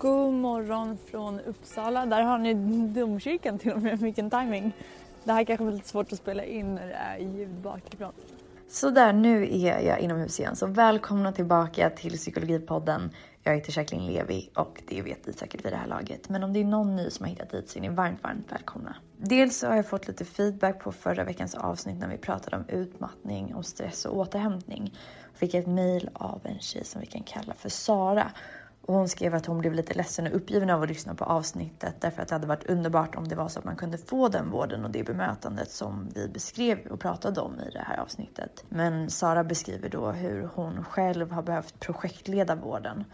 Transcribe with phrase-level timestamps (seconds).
[0.00, 2.06] God morgon från Uppsala.
[2.06, 2.54] Där har ni
[2.94, 3.98] domkyrkan till och med.
[3.98, 4.72] Vilken timing.
[5.24, 8.12] Det här kanske blir lite svårt att spela in när det är ljud bakifrån.
[8.68, 10.56] Så där, nu är jag inomhus igen.
[10.56, 13.10] Så välkomna tillbaka till Psykologipodden.
[13.42, 16.28] Jag heter Jacqueline Levi och det vet ni säkert vid det här laget.
[16.28, 18.52] Men om det är någon ny som har hittat hit så är ni varmt, varmt
[18.52, 18.96] välkomna.
[19.16, 22.64] Dels så har jag fått lite feedback på förra veckans avsnitt när vi pratade om
[22.68, 24.94] utmattning, och stress och återhämtning.
[25.32, 28.30] Jag fick ett mail av en tjej som vi kan kalla för Sara.
[28.86, 31.94] Och hon skrev att hon blev lite ledsen och uppgiven av att lyssna på avsnittet
[32.00, 34.50] därför att det hade varit underbart om det var så att man kunde få den
[34.50, 38.64] vården och det bemötandet som vi beskrev och pratade om i det här avsnittet.
[38.68, 43.04] Men Sara beskriver då hur hon själv har behövt projektleda vården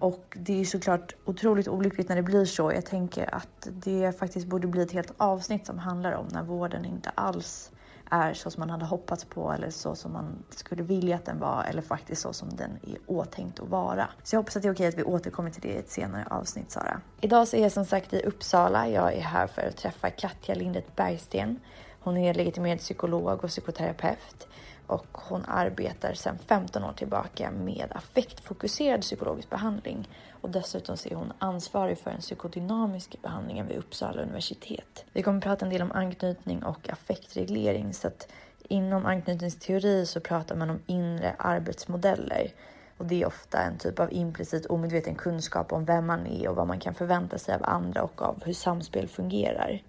[0.00, 2.72] och det är såklart otroligt olyckligt när det blir så.
[2.72, 6.84] Jag tänker att det faktiskt borde bli ett helt avsnitt som handlar om när vården
[6.84, 7.70] inte alls
[8.10, 11.38] är så som man hade hoppats på eller så som man skulle vilja att den
[11.38, 14.08] var eller faktiskt så som den är åtänkt att vara.
[14.22, 16.26] Så jag hoppas att det är okej att vi återkommer till det i ett senare
[16.30, 17.00] avsnitt Sara.
[17.20, 18.88] Idag så är jag som sagt i Uppsala.
[18.88, 21.60] Jag är här för att träffa Katja Lindet Bergsten.
[22.00, 24.48] Hon är legitimerad psykolog och psykoterapeut
[24.90, 30.08] och hon arbetar sedan 15 år tillbaka med affektfokuserad psykologisk behandling
[30.40, 35.04] och dessutom är hon ansvarig för den psykodynamiska behandlingen vid Uppsala universitet.
[35.12, 38.28] Vi kommer att prata en del om anknytning och affektreglering så att
[38.68, 42.52] inom anknytningsteori så pratar man om inre arbetsmodeller
[42.96, 46.56] och det är ofta en typ av implicit omedveten kunskap om vem man är och
[46.56, 49.82] vad man kan förvänta sig av andra och av hur samspel fungerar.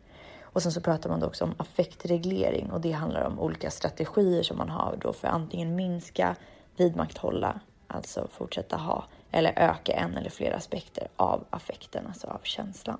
[0.54, 4.44] Och sen så pratar man då också om affektreglering och det handlar om olika strategier
[4.44, 6.36] som man har då för antingen minska,
[6.76, 13.00] vidmakthålla, alltså fortsätta ha eller öka en eller flera aspekter av affekten, alltså av känslan.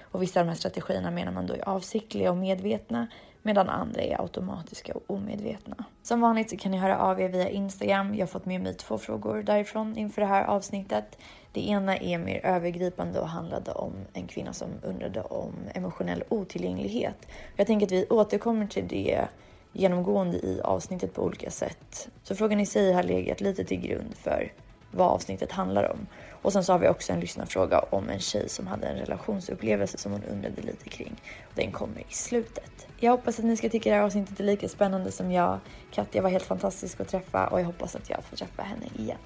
[0.00, 3.06] Och vissa av de här strategierna menar man då är avsiktliga och medvetna
[3.42, 5.84] medan andra är automatiska och omedvetna.
[6.02, 8.14] Som vanligt så kan ni höra av er via Instagram.
[8.14, 11.18] Jag har fått med mig två frågor därifrån inför det här avsnittet.
[11.52, 17.26] Det ena är mer övergripande och handlade om en kvinna som undrade om emotionell otillgänglighet.
[17.56, 19.28] Jag tänker att vi återkommer till det
[19.72, 22.08] genomgående i avsnittet på olika sätt.
[22.22, 24.52] Så frågan i sig har legat lite till grund för
[24.90, 26.06] vad avsnittet handlar om.
[26.42, 29.98] Och sen så har vi också en lyssnarfråga om en tjej som hade en relationsupplevelse
[29.98, 31.20] som hon undrade lite kring.
[31.54, 32.86] Den kommer i slutet.
[33.00, 35.58] Jag hoppas att ni ska tycka det här avsnittet är lika spännande som jag.
[35.90, 39.18] Katja var helt fantastisk att träffa och jag hoppas att jag får träffa henne igen.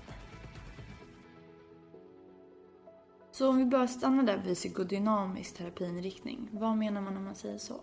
[3.33, 6.49] Så om vi bara stannar där vid psykodynamisk terapiinriktning.
[6.53, 7.81] Vad menar man när man säger så?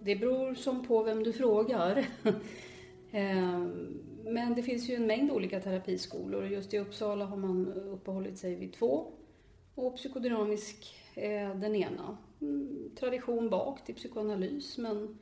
[0.00, 2.06] Det beror som på vem du frågar.
[4.24, 6.46] Men det finns ju en mängd olika terapiskolor.
[6.46, 9.12] Just i Uppsala har man uppehållit sig vid två.
[9.74, 12.18] Och psykodynamisk är den ena.
[12.40, 15.18] Mm, tradition bak till psykoanalys, men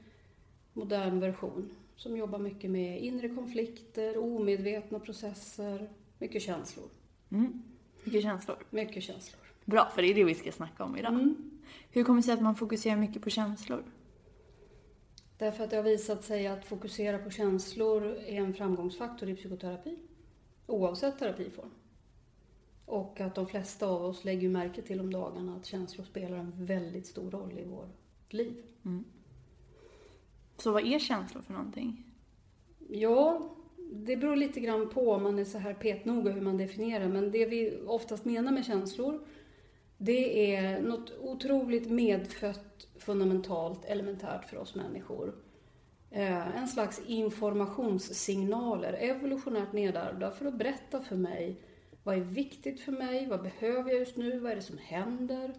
[0.73, 1.71] modern version.
[1.97, 6.89] Som jobbar mycket med inre konflikter, omedvetna processer, mycket känslor.
[7.31, 7.63] Mm.
[8.05, 8.57] Mycket känslor?
[8.71, 9.41] Mycket känslor.
[9.65, 11.13] Bra, för det är det vi ska snacka om idag.
[11.13, 11.51] Mm.
[11.91, 13.85] Hur kommer det sig att man fokuserar mycket på känslor?
[15.39, 19.99] Därför att det har visat sig att fokusera på känslor är en framgångsfaktor i psykoterapi.
[20.67, 21.71] Oavsett terapiform.
[22.85, 26.53] Och att de flesta av oss lägger märke till om dagarna att känslor spelar en
[26.57, 28.63] väldigt stor roll i vårt liv.
[28.85, 29.05] Mm.
[30.57, 32.05] Så vad är känslor för någonting?
[32.89, 33.51] Ja,
[33.93, 37.09] det beror lite grann på om man är så här petnoga hur man definierar.
[37.09, 39.27] Men det vi oftast menar med känslor,
[39.99, 45.35] det är något otroligt medfött, fundamentalt, elementärt för oss människor.
[46.11, 51.61] Eh, en slags informationssignaler, evolutionärt nedärvda, för att berätta för mig
[52.03, 55.55] vad är viktigt för mig, vad behöver jag just nu, vad är det som händer?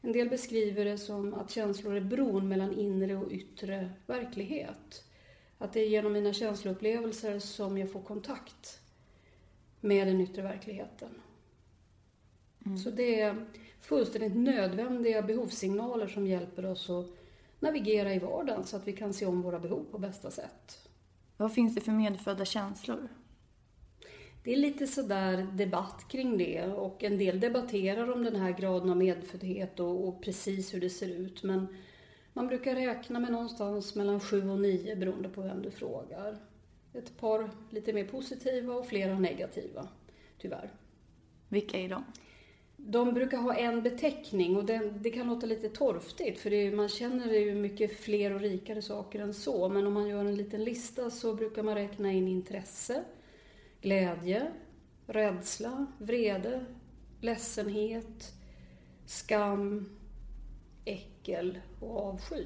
[0.00, 5.04] En del beskriver det som att känslor är bron mellan inre och yttre verklighet.
[5.58, 8.80] Att det är genom mina känsloupplevelser som jag får kontakt
[9.80, 11.10] med den yttre verkligheten.
[12.66, 12.78] Mm.
[12.78, 13.46] Så det är
[13.80, 17.06] fullständigt nödvändiga behovssignaler som hjälper oss att
[17.60, 20.88] navigera i vardagen så att vi kan se om våra behov på bästa sätt.
[21.36, 23.08] Vad finns det för medfödda känslor?
[24.44, 28.90] Det är lite sådär debatt kring det och en del debatterar om den här graden
[28.90, 31.42] av medföddhet och, och precis hur det ser ut.
[31.42, 31.66] Men
[32.32, 36.38] man brukar räkna med någonstans mellan sju och nio beroende på vem du frågar.
[36.92, 39.88] Ett par lite mer positiva och flera negativa,
[40.38, 40.70] tyvärr.
[41.48, 42.04] Vilka är de?
[42.76, 46.88] De brukar ha en beteckning och det, det kan låta lite torftigt för är, man
[46.88, 49.68] känner ju mycket fler och rikare saker än så.
[49.68, 53.04] Men om man gör en liten lista så brukar man räkna in intresse,
[53.80, 54.52] glädje,
[55.06, 56.64] rädsla, vrede,
[57.20, 58.34] ledsenhet,
[59.06, 59.88] skam,
[60.84, 62.44] äckel och avsky.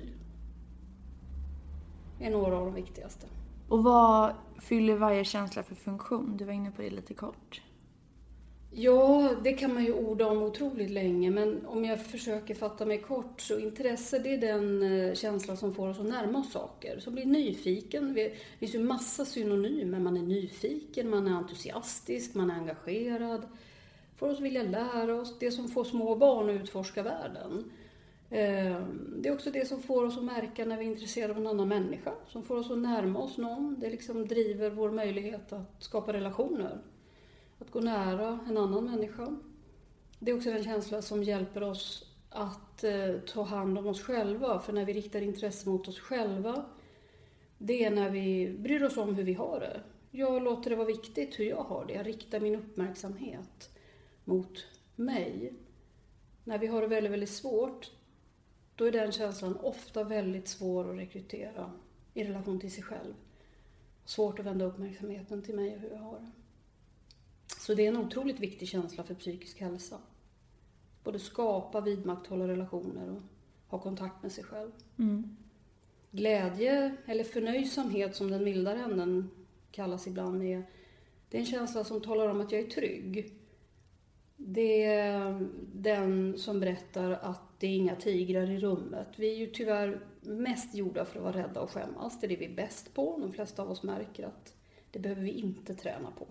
[2.19, 3.27] Det är några av de viktigaste.
[3.69, 6.37] Och vad fyller varje känsla för funktion?
[6.37, 7.63] Du var inne på det lite kort.
[8.73, 12.99] Ja, det kan man ju orda om otroligt länge, men om jag försöker fatta mig
[12.99, 16.99] kort så intresse det är den eh, känsla som får oss att närma oss saker,
[16.99, 18.15] som blir nyfiken.
[18.15, 19.99] Det finns ju massa synonymer.
[19.99, 23.43] Man är nyfiken, man är entusiastisk, man är engagerad.
[24.17, 27.73] Får oss vilja lära oss, det som får små barn att utforska världen.
[28.31, 28.83] Eh,
[29.17, 31.47] det är också det som får oss att märka när vi är intresserade av en
[31.47, 33.77] annan människa, som får oss att närma oss någon.
[33.81, 36.79] Det liksom driver vår möjlighet att skapa relationer.
[37.61, 39.37] Att gå nära en annan människa.
[40.19, 44.61] Det är också den känsla som hjälper oss att eh, ta hand om oss själva.
[44.61, 46.65] För när vi riktar intresse mot oss själva,
[47.59, 49.81] det är när vi bryr oss om hur vi har det.
[50.11, 51.93] Jag låter det vara viktigt hur jag har det.
[51.93, 53.71] Jag riktar min uppmärksamhet
[54.25, 54.67] mot
[54.97, 55.53] mig.
[56.45, 57.91] När vi har det väldigt, väldigt svårt,
[58.77, 61.73] då är den känslan ofta väldigt svår att rekrytera
[62.15, 63.15] i relation till sig själv.
[64.05, 66.40] Svårt att vända uppmärksamheten till mig och hur jag har det.
[67.59, 69.99] Så det är en otroligt viktig känsla för psykisk hälsa.
[71.05, 73.23] Både skapa, vidmakthålla relationer och
[73.67, 74.71] ha kontakt med sig själv.
[74.99, 75.37] Mm.
[76.11, 79.31] Glädje, eller förnöjsamhet som den mildare änden
[79.71, 80.65] kallas ibland, är,
[81.29, 83.35] det är en känsla som talar om att jag är trygg.
[84.37, 89.09] Det är den som berättar att det är inga tigrar i rummet.
[89.17, 92.21] Vi är ju tyvärr mest gjorda för att vara rädda och skämmas.
[92.21, 93.19] Det är det vi är bäst på.
[93.21, 94.55] De flesta av oss märker att
[94.91, 96.27] det behöver vi inte träna på.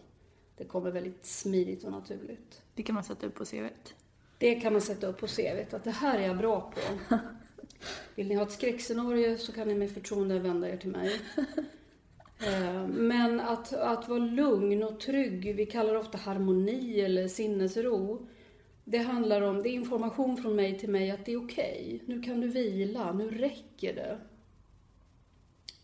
[0.60, 2.62] Det kommer väldigt smidigt och naturligt.
[2.76, 3.96] Det kan man sätta upp på CVt.
[4.38, 7.16] Det kan man sätta upp på CVt, att det här är jag bra på.
[8.16, 11.22] Vill ni ha ett skräckscenario så kan ni med förtroende vända er till mig.
[12.48, 18.28] Eh, Men att, att vara lugn och trygg, vi kallar det ofta harmoni eller sinnesro.
[18.84, 22.04] Det handlar om, det är information från mig till mig att det är okej.
[22.06, 24.18] Nu kan du vila, nu räcker det.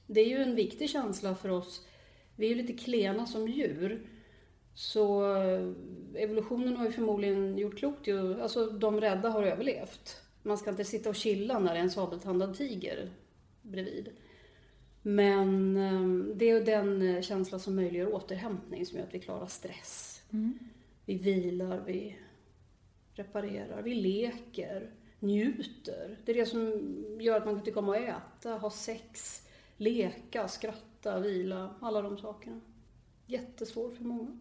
[0.07, 1.85] Det är ju en viktig känsla för oss.
[2.35, 4.07] Vi är ju lite klena som djur.
[4.75, 5.71] Så eh,
[6.15, 10.21] evolutionen har ju förmodligen gjort klokt ju, alltså de rädda har överlevt.
[10.43, 13.09] Man ska inte sitta och chilla när det är en sabeltandad tiger
[13.61, 14.09] bredvid.
[15.01, 19.19] Men eh, det är ju den eh, känsla som möjliggör återhämtning som gör att vi
[19.19, 20.21] klarar stress.
[21.05, 22.17] Vi vilar, vi
[23.13, 26.17] reparerar, vi leker, njuter.
[26.25, 26.81] Det är det som
[27.19, 29.41] gör att man kan tycka om att äta, ha sex,
[29.77, 32.61] leka, skratta, vila, alla de sakerna.
[33.25, 34.39] Jättesvårt för många.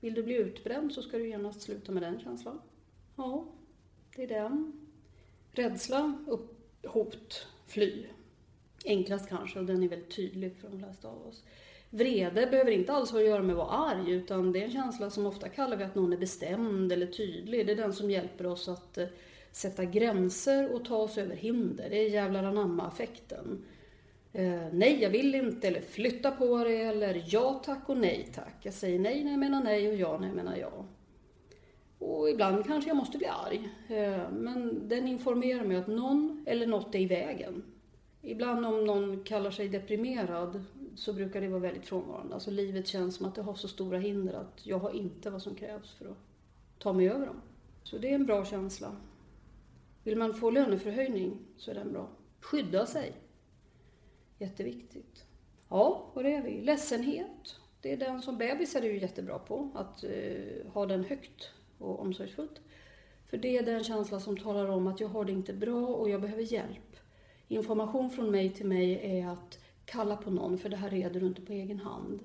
[0.00, 2.60] Vill du bli utbränd så ska du genast sluta med den känslan.
[3.16, 3.46] Ja,
[4.16, 4.72] det är den.
[5.52, 8.04] Rädsla, upp, hot, fly.
[8.84, 11.44] Enklast kanske, och den är väldigt tydlig för de flesta av oss.
[11.90, 14.70] Vrede behöver inte alls ha att göra med att vara arg, utan det är en
[14.70, 17.66] känsla som ofta kallar vi att någon är bestämd eller tydlig.
[17.66, 19.06] Det är den som hjälper oss att eh,
[19.52, 21.90] sätta gränser och ta oss över hinder.
[21.90, 23.64] Det är jävlar anamma-affekten.
[24.32, 28.54] Eh, nej, jag vill inte, eller flytta på det, eller ja tack och nej tack.
[28.62, 30.84] Jag säger nej när jag menar nej och ja när jag menar ja.
[31.98, 33.68] Och ibland kanske jag måste bli arg.
[33.88, 37.62] Eh, men den informerar mig att någon eller något är i vägen.
[38.22, 40.64] Ibland om någon kallar sig deprimerad
[40.94, 42.34] så brukar det vara väldigt frånvarande.
[42.34, 45.42] Alltså livet känns som att det har så stora hinder att jag har inte vad
[45.42, 46.18] som krävs för att
[46.78, 47.40] ta mig över dem.
[47.82, 48.96] Så det är en bra känsla.
[50.02, 52.08] Vill man få löneförhöjning så är den bra.
[52.40, 53.12] Skydda sig.
[54.38, 55.24] Jätteviktigt.
[55.68, 56.60] Ja, var är vi?
[56.60, 57.56] Ledsenhet.
[57.80, 59.70] Det är den som bebisar är ju jättebra på.
[59.74, 62.60] Att eh, ha den högt och omsorgsfullt.
[63.26, 66.10] För det är den känsla som talar om att jag har det inte bra och
[66.10, 66.96] jag behöver hjälp.
[67.48, 71.26] Information från mig till mig är att kalla på någon för det här reder du
[71.26, 72.20] inte på egen hand.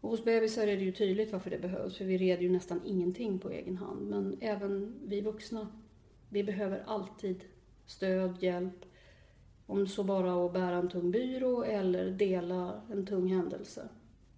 [0.00, 2.80] Och hos bebisar är det ju tydligt varför det behövs för vi reder ju nästan
[2.84, 4.10] ingenting på egen hand.
[4.10, 5.68] Men även vi vuxna,
[6.28, 7.44] vi behöver alltid
[7.86, 8.84] stöd, hjälp.
[9.70, 13.88] Om så bara att bära en tung byrå eller dela en tung händelse.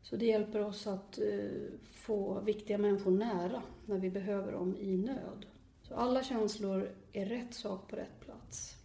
[0.02, 1.50] Så det hjälper oss att eh,
[1.92, 5.46] få viktiga människor nära när vi behöver dem i nöd.
[5.82, 8.76] Så alla känslor är rätt sak på rätt plats.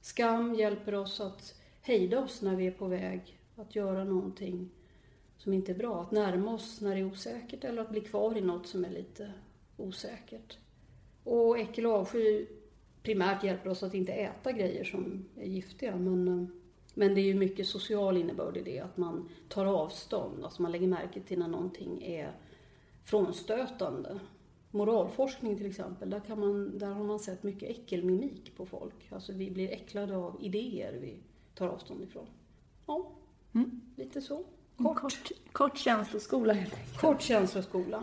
[0.00, 4.70] Skam hjälper oss att hejda oss när vi är på väg att göra någonting
[5.38, 6.00] som inte är bra.
[6.00, 8.90] Att närma oss när det är osäkert eller att bli kvar i något som är
[8.90, 9.32] lite
[9.76, 10.58] osäkert.
[11.24, 12.46] Och äckel och avsky
[13.06, 15.96] primärt hjälper oss att inte äta grejer som är giftiga.
[15.96, 16.46] Men, eh,
[16.94, 20.44] men det är ju mycket social innebörd i det, att man tar avstånd.
[20.44, 22.32] Alltså man lägger märke till när någonting är
[23.04, 24.18] frånstötande.
[24.70, 28.94] Moralforskning till exempel, där, kan man, där har man sett mycket äckelmimik på folk.
[29.12, 31.16] Alltså vi blir äcklade av idéer vi
[31.54, 32.26] tar avstånd ifrån.
[32.86, 33.10] Ja,
[33.52, 33.80] Mm.
[33.96, 34.44] lite så.
[34.76, 34.96] Kort.
[35.00, 37.00] Kort, Kort, känsloskola helt enkelt.
[37.00, 38.02] kort känsloskola.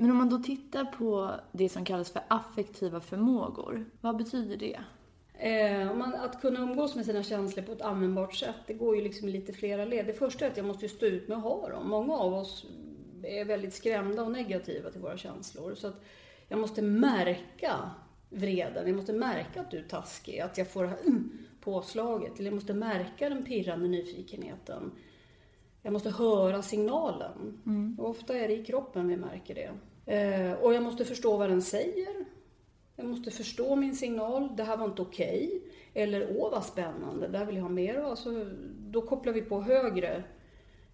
[0.00, 4.80] Men om man då tittar på det som kallas för affektiva förmågor, vad betyder det?
[5.32, 9.02] Eh, man, att kunna umgås med sina känslor på ett användbart sätt, det går ju
[9.02, 10.06] liksom i lite flera led.
[10.06, 11.88] Det första är att jag måste ju stå ut med att ha dem.
[11.88, 12.66] Många av oss
[13.22, 15.74] är väldigt skrämda och negativa till våra känslor.
[15.74, 16.04] Så att
[16.48, 17.90] jag måste märka
[18.30, 22.38] vreden, jag måste märka att du är taskig, att jag får det här mm, påslaget.
[22.38, 24.92] Eller jag måste märka den pirrande nyfikenheten.
[25.82, 27.60] Jag måste höra signalen.
[27.66, 27.96] Mm.
[28.00, 29.70] Och ofta är det i kroppen vi märker det.
[30.08, 32.14] Eh, och jag måste förstå vad den säger.
[32.96, 34.56] Jag måste förstå min signal.
[34.56, 35.46] Det här var inte okej.
[35.46, 36.02] Okay.
[36.02, 38.06] Eller åh vad spännande, det här vill jag ha mer av.
[38.06, 38.46] Alltså,
[38.78, 40.24] då kopplar vi på högre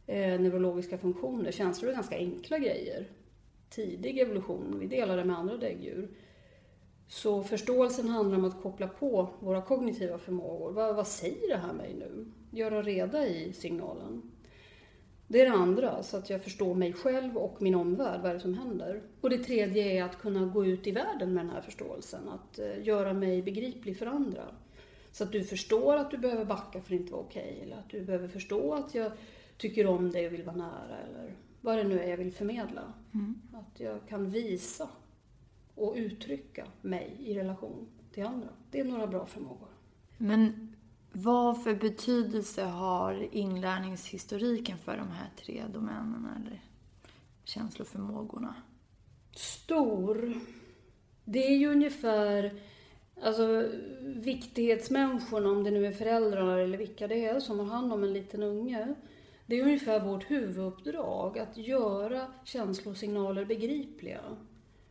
[0.07, 1.51] eh, neurologiska funktioner.
[1.51, 3.09] Känslor är ganska enkla grejer.
[3.71, 6.09] Tidig evolution, vi delar det med andra däggdjur.
[7.09, 10.73] Så förståelsen handlar om att koppla på våra kognitiva förmågor.
[10.73, 12.33] Vad, vad säger det här mig nu?
[12.51, 14.34] Göra reda i signalen.
[15.29, 18.35] Det är det andra, så att jag förstår mig själv och min omvärld, vad är
[18.35, 19.03] det som händer.
[19.21, 22.59] Och det tredje är att kunna gå ut i världen med den här förståelsen, att
[22.59, 24.45] eh, göra mig begriplig för andra.
[25.13, 27.77] Så att du förstår att du behöver backa för att inte vara okej, okay, eller
[27.77, 29.13] att du behöver förstå att jag
[29.57, 32.93] tycker om dig och vill vara nära, eller vad det nu är jag vill förmedla.
[33.15, 33.35] Mm.
[33.53, 34.89] Att jag kan visa
[35.75, 38.49] och uttrycka mig i relation till andra.
[38.71, 39.69] Det är några bra förmågor.
[40.19, 40.74] Men
[41.17, 46.63] vad för betydelse har inlärningshistoriken för de här tre domänerna eller
[47.45, 48.55] känsloförmågorna?
[49.37, 50.35] Stor.
[51.25, 52.53] Det är ju ungefär
[53.23, 53.69] alltså,
[54.01, 58.13] viktighetsmänniskorna, om det nu är föräldrar eller vilka det är som har hand om en
[58.13, 58.95] liten unge.
[59.47, 64.21] Det är ungefär vårt huvuduppdrag att göra känslosignaler begripliga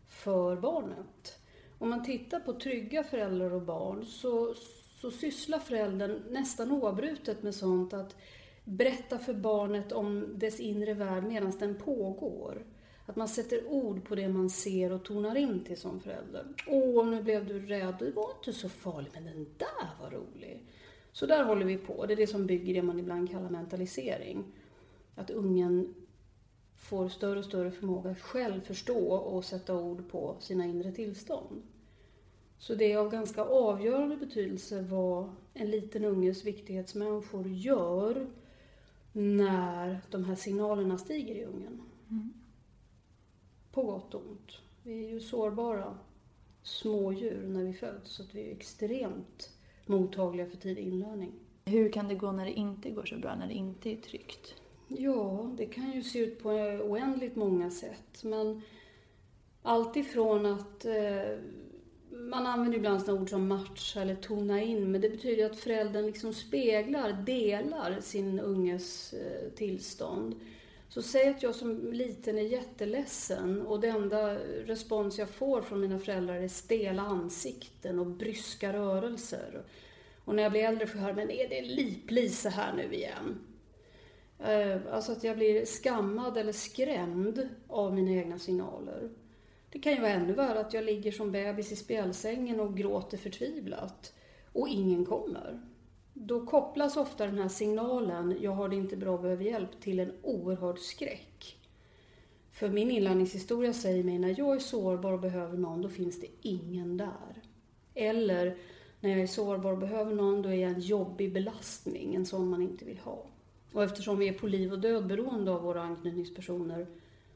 [0.08, 1.40] för barnet.
[1.78, 4.54] Om man tittar på trygga föräldrar och barn så,
[5.04, 8.16] så sysslar föräldern nästan oavbrutet med sånt att
[8.64, 12.66] berätta för barnet om dess inre värld medan den pågår.
[13.06, 16.46] Att man sätter ord på det man ser och tonar in till som förälder.
[16.68, 17.96] Åh, nu blev du rädd.
[18.00, 20.66] Det var inte så farligt, men den där var rolig.
[21.12, 22.06] Så där håller vi på.
[22.06, 24.44] Det är det som bygger det man ibland kallar mentalisering.
[25.16, 25.96] Att ungen
[26.78, 31.62] får större och större förmåga att själv förstå och sätta ord på sina inre tillstånd.
[32.64, 38.28] Så det är av ganska avgörande betydelse vad en liten unges viktighetsmänniskor gör
[39.12, 41.82] när de här signalerna stiger i ungen.
[42.10, 42.34] Mm.
[43.72, 44.52] På gott och ont.
[44.84, 45.98] Vi är ju sårbara
[46.62, 49.50] smådjur när vi föds så att vi är extremt
[49.86, 51.32] mottagliga för tidig inlärning.
[51.66, 54.56] Hur kan det gå när det inte går så bra, när det inte är tryggt?
[54.88, 56.50] Ja, det kan ju se ut på
[56.84, 58.24] oändligt många sätt.
[58.24, 58.62] Men
[59.62, 61.38] allt ifrån att eh,
[62.16, 66.06] man använder ibland sådana ord som matcha eller tona in, men det betyder att föräldern
[66.06, 70.36] liksom speglar, delar sin unges eh, tillstånd.
[70.90, 75.82] Så säg att jag som liten är jätteledsen och det enda respons jag får från
[75.82, 79.64] mina föräldrar är stela ansikten och bryska rörelser.
[80.26, 83.40] Och när jag blir äldre får jag höra, men är det liplisa här nu igen?
[84.40, 89.10] Eh, alltså att jag blir skammad eller skrämd av mina egna signaler.
[89.74, 93.18] Det kan ju vara ännu värre att jag ligger som bebis i spjälsängen och gråter
[93.18, 94.14] förtvivlat
[94.52, 95.62] och ingen kommer.
[96.14, 100.14] Då kopplas ofta den här signalen, jag har det inte bra, behöver hjälp, till en
[100.22, 101.58] oerhörd skräck.
[102.52, 106.28] För min inlärningshistoria säger mig, när jag är sårbar och behöver någon, då finns det
[106.42, 107.42] ingen där.
[107.94, 108.58] Eller,
[109.00, 112.50] när jag är sårbar och behöver någon, då är jag en jobbig belastning, en sån
[112.50, 113.26] man inte vill ha.
[113.72, 116.88] Och eftersom vi är på liv och död beroende av våra anknytningspersoner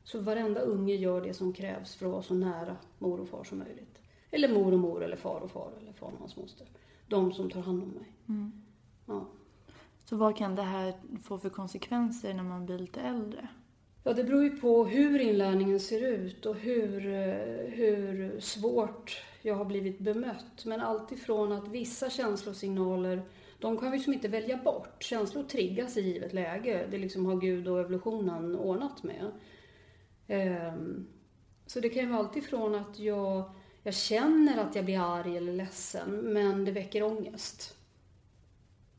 [0.08, 3.44] så varenda unge gör det som krävs för att vara så nära mor och far
[3.44, 4.02] som möjligt.
[4.32, 6.68] Eller mor och mor, eller far och far, eller far och hans moster.
[7.08, 8.12] De som tar hand om mig.
[8.30, 8.52] Mm.
[9.06, 9.26] Ja.
[10.06, 13.48] Så vad kan det här få för konsekvenser när man blir lite äldre?
[14.04, 17.00] Ja, det beror ju på hur inlärningen ser ut och hur,
[17.68, 20.66] hur svårt jag har blivit bemött.
[20.66, 23.22] Men alltifrån att vissa känslosignaler
[23.60, 25.04] de kan vi liksom inte välja bort.
[25.04, 26.88] Känslor triggas i givet läge.
[26.92, 29.32] Det liksom har Gud och evolutionen ordnat med.
[30.28, 31.08] Ehm,
[31.66, 33.52] så det kan ju vara allt ifrån att jag,
[33.84, 37.78] jag känner att jag blir arg eller ledsen, men det väcker ångest.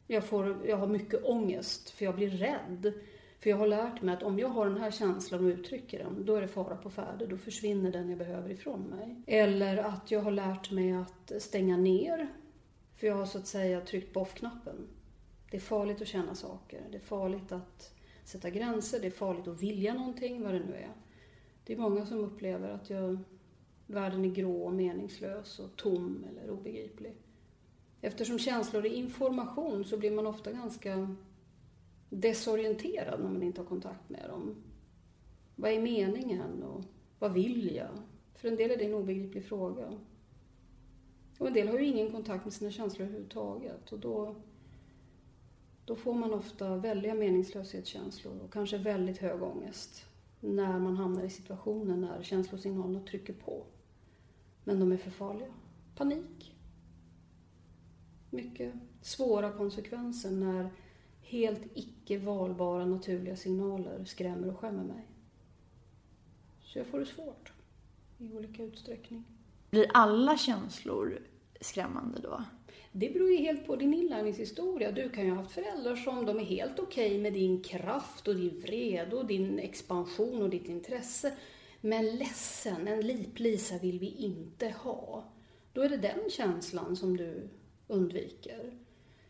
[0.06, 2.92] Jag, får, jag har mycket ångest, för jag blir rädd.
[3.40, 6.24] För jag har lärt mig att om jag har den här känslan och uttrycker den,
[6.24, 7.26] då är det fara på färde.
[7.26, 9.22] Då försvinner den jag behöver ifrån mig.
[9.26, 12.28] Eller att jag har lärt mig att stänga ner
[12.96, 14.88] för jag har så att säga tryckt på off-knappen.
[15.50, 16.80] Det är farligt att känna saker.
[16.90, 17.94] Det är farligt att
[18.24, 19.00] sätta gränser.
[19.00, 20.92] Det är farligt att vilja någonting, vad det nu är.
[21.68, 23.18] Det är många som upplever att jag,
[23.86, 27.14] världen är grå och meningslös och tom eller obegriplig.
[28.00, 31.16] Eftersom känslor är information så blir man ofta ganska
[32.08, 34.54] desorienterad när man inte har kontakt med dem.
[35.56, 36.84] Vad är meningen och
[37.18, 37.98] vad vill jag?
[38.34, 39.98] För en del är det en obegriplig fråga.
[41.38, 44.36] Och en del har ju ingen kontakt med sina känslor överhuvudtaget och då,
[45.84, 50.07] då får man ofta väldiga meningslöshetskänslor och kanske väldigt hög ångest
[50.40, 53.66] när man hamnar i situationer när känslosignalerna trycker på.
[54.64, 55.52] Men de är för farliga.
[55.96, 56.56] Panik.
[58.30, 60.70] Mycket svåra konsekvenser när
[61.20, 65.06] helt icke valbara naturliga signaler skrämmer och skämmer mig.
[66.62, 67.52] Så jag får det svårt
[68.18, 69.24] i olika utsträckning.
[69.70, 71.22] Blir alla känslor
[71.60, 72.44] skrämmande då?
[73.00, 74.92] Det beror ju helt på din inlärningshistoria.
[74.92, 78.28] Du kan ju ha haft föräldrar som de är helt okej okay med din kraft
[78.28, 81.32] och din vrede och din expansion och ditt intresse.
[81.80, 85.24] Men ledsen, en liplisa vill vi inte ha.
[85.72, 87.48] Då är det den känslan som du
[87.86, 88.72] undviker.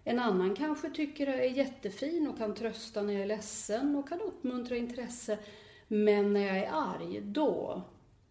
[0.05, 4.09] En annan kanske tycker jag är jättefin och kan trösta när jag är ledsen och
[4.09, 5.39] kan uppmuntra intresse.
[5.89, 7.83] Men när jag är arg, då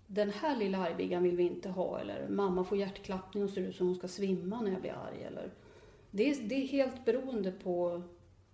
[0.08, 3.76] den här lilla argbiggan vill vi inte ha eller mamma får hjärtklappning och ser ut
[3.76, 5.24] som hon ska svimma när jag blir arg.
[5.24, 5.52] Eller,
[6.12, 8.02] det, är, det är helt beroende på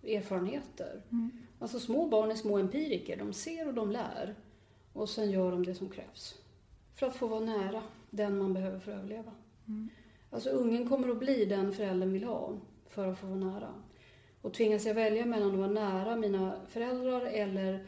[0.02, 1.02] erfarenheter.
[1.12, 1.30] Mm.
[1.58, 4.34] Alltså små barn är små empiriker, de ser och de lär.
[4.92, 6.38] Och sen gör de det som krävs.
[6.94, 9.32] För att få vara nära den man behöver för att överleva.
[9.68, 9.88] Mm.
[10.30, 12.52] Alltså ungen kommer att bli den föräldern vill ha
[12.88, 13.74] för att få vara nära.
[14.40, 17.86] Och tvingas jag välja mellan att vara nära mina föräldrar eller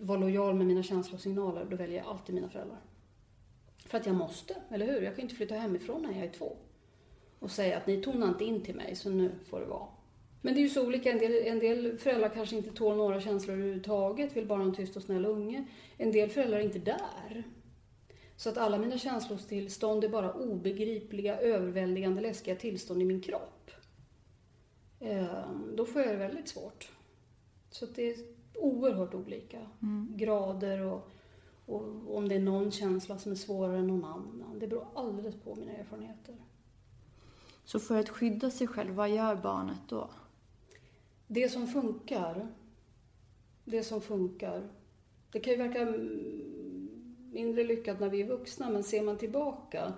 [0.00, 2.80] vara lojal med mina känslosignaler, då väljer jag alltid mina föräldrar.
[3.86, 5.02] För att jag måste, eller hur?
[5.02, 6.56] Jag kan inte flytta hemifrån när jag är två.
[7.38, 9.86] Och säga att ni tonar inte in till mig, så nu får det vara.
[10.42, 11.12] Men det är ju så olika.
[11.12, 14.74] En del, en del föräldrar kanske inte tål några känslor överhuvudtaget, vill bara ha en
[14.74, 15.66] tyst och snäll unge.
[15.96, 17.44] En del föräldrar är inte där.
[18.36, 23.70] Så att alla mina känslostillstånd är bara obegripliga, överväldigande, läskiga tillstånd i min kropp.
[25.00, 26.90] Ehm, då får jag det väldigt svårt.
[27.70, 30.12] Så det är oerhört olika mm.
[30.16, 31.10] grader och,
[31.66, 34.58] och, om det är någon känsla som är svårare än någon annan.
[34.58, 36.36] Det beror alldeles på mina erfarenheter.
[37.64, 40.10] Så för att skydda sig själv, vad gör barnet då?
[41.26, 42.48] Det som funkar.
[43.64, 44.68] Det som funkar.
[45.32, 45.84] Det kan ju verka
[47.32, 49.92] mindre lyckat när vi är vuxna, men ser man tillbaka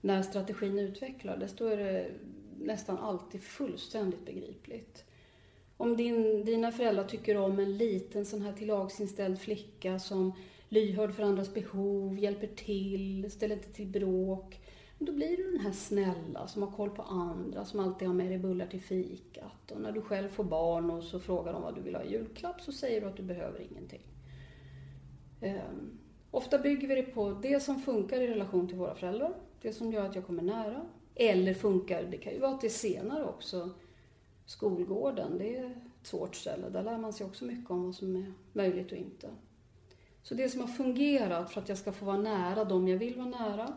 [0.00, 2.10] när strategin utvecklades, då är det
[2.58, 5.04] nästan alltid fullständigt begripligt.
[5.80, 10.32] Om din, dina föräldrar tycker om en liten sån här tillagsinställd flicka som
[10.68, 14.60] lyhörd för andras behov, hjälper till, ställer inte till bråk.
[14.98, 18.26] Då blir du den här snälla som har koll på andra, som alltid har med
[18.26, 19.70] dig bullar till fikat.
[19.70, 22.12] Och när du själv får barn och så frågar de vad du vill ha i
[22.12, 24.02] julklapp så säger du att du behöver ingenting.
[25.42, 25.98] Um,
[26.30, 29.92] ofta bygger vi det på det som funkar i relation till våra föräldrar, det som
[29.92, 30.86] gör att jag kommer nära.
[31.14, 33.70] Eller funkar, det kan ju vara att det senare också
[34.50, 36.68] skolgården, det är ett svårt ställe.
[36.68, 39.30] Där lär man sig också mycket om vad som är möjligt och inte.
[40.22, 43.16] Så det som har fungerat för att jag ska få vara nära de jag vill
[43.16, 43.76] vara nära.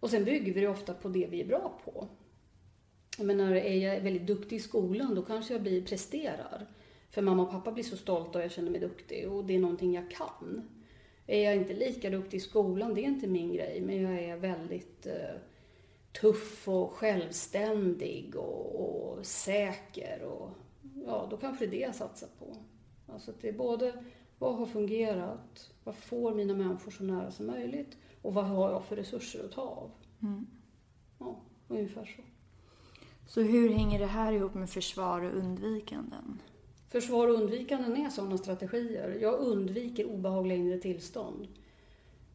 [0.00, 2.08] Och sen bygger vi det ofta på det vi är bra på.
[3.18, 6.66] Jag menar, är jag väldigt duktig i skolan, då kanske jag blir presterar.
[7.10, 9.58] För mamma och pappa blir så stolta och jag känner mig duktig och det är
[9.58, 10.68] någonting jag kan.
[11.26, 14.36] Är jag inte lika duktig i skolan, det är inte min grej, men jag är
[14.36, 15.36] väldigt eh,
[16.20, 20.22] tuff och självständig och, och, säker.
[20.22, 20.50] Och,
[21.06, 22.56] ja, då kanske det är det jag satsar på.
[23.12, 24.04] Alltså det är både
[24.38, 28.84] vad har fungerat, vad får mina människor så nära som möjligt och vad har jag
[28.84, 29.90] för resurser att ta av.
[30.22, 30.46] Mm.
[31.18, 32.22] Ja, ungefär så.
[33.26, 36.42] Så hur hänger det här ihop med försvar och undvikanden?
[36.88, 39.18] Försvar och undvikanden är sådana strategier.
[39.20, 41.48] Jag undviker obehagliga inre tillstånd.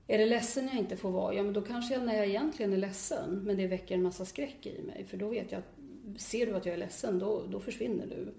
[0.08, 2.74] Är det ledsen jag inte får vara, ja men då kanske jag när jag egentligen
[2.74, 5.06] är ledsen, men det väcker en massa skräck i mig.
[5.06, 8.34] För då vet jag att, ser du att jag är ledsen, då, då försvinner du.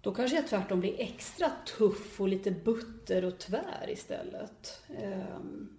[0.00, 4.82] Då kanske jag tvärtom blir extra tuff och lite butter och tvär istället.
[4.98, 5.76] Ehm,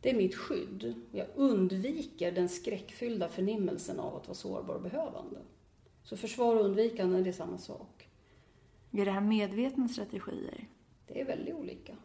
[0.00, 0.94] det är mitt skydd.
[1.12, 5.40] Jag undviker den skräckfyllda förnimmelsen av att vara sårbar och behövande.
[6.02, 8.08] Så försvar och undvikande, det är samma sak.
[8.90, 10.68] Är det här medvetna strategier?
[11.06, 11.96] Det är väldigt olika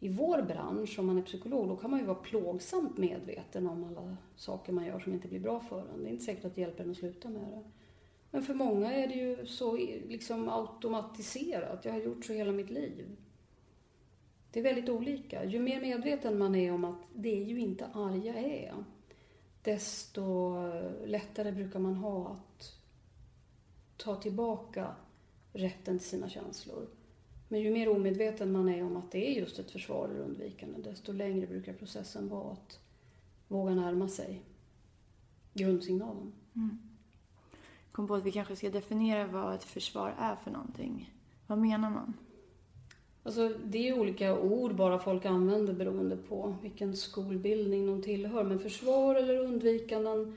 [0.00, 3.84] i vår bransch, om man är psykolog, då kan man ju vara plågsamt medveten om
[3.84, 6.02] alla saker man gör som inte blir bra för en.
[6.02, 7.70] Det är inte säkert att det hjälper en att sluta med det.
[8.30, 9.76] Men för många är det ju så
[10.08, 11.84] liksom automatiserat.
[11.84, 13.16] Jag har gjort så hela mitt liv.
[14.50, 15.44] Det är väldigt olika.
[15.44, 18.84] Ju mer medveten man är om att det är ju inte arga är,
[19.62, 20.54] desto
[21.04, 22.80] lättare brukar man ha att
[23.96, 24.94] ta tillbaka
[25.52, 26.88] rätten till sina känslor.
[27.52, 30.90] Men ju mer omedveten man är om att det är just ett försvar eller undvikande,
[30.90, 32.80] desto längre brukar processen vara att
[33.48, 34.42] våga närma sig
[35.54, 36.32] grundsignalen.
[36.54, 36.78] Mm.
[37.92, 41.14] Kom på att vi kanske ska definiera vad ett försvar är för någonting.
[41.46, 42.14] Vad menar man?
[43.22, 48.44] Alltså, det är olika ord bara folk använder beroende på vilken skolbildning de tillhör.
[48.44, 50.36] Men försvar eller undvikanden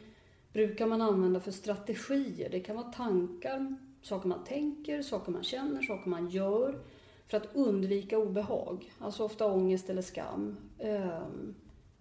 [0.53, 2.49] brukar man använda för strategier.
[2.49, 6.79] Det kan vara tankar, saker man tänker, saker man känner, saker man gör
[7.27, 8.93] för att undvika obehag.
[8.99, 10.57] Alltså ofta ångest eller skam.
[10.79, 11.55] Ehm,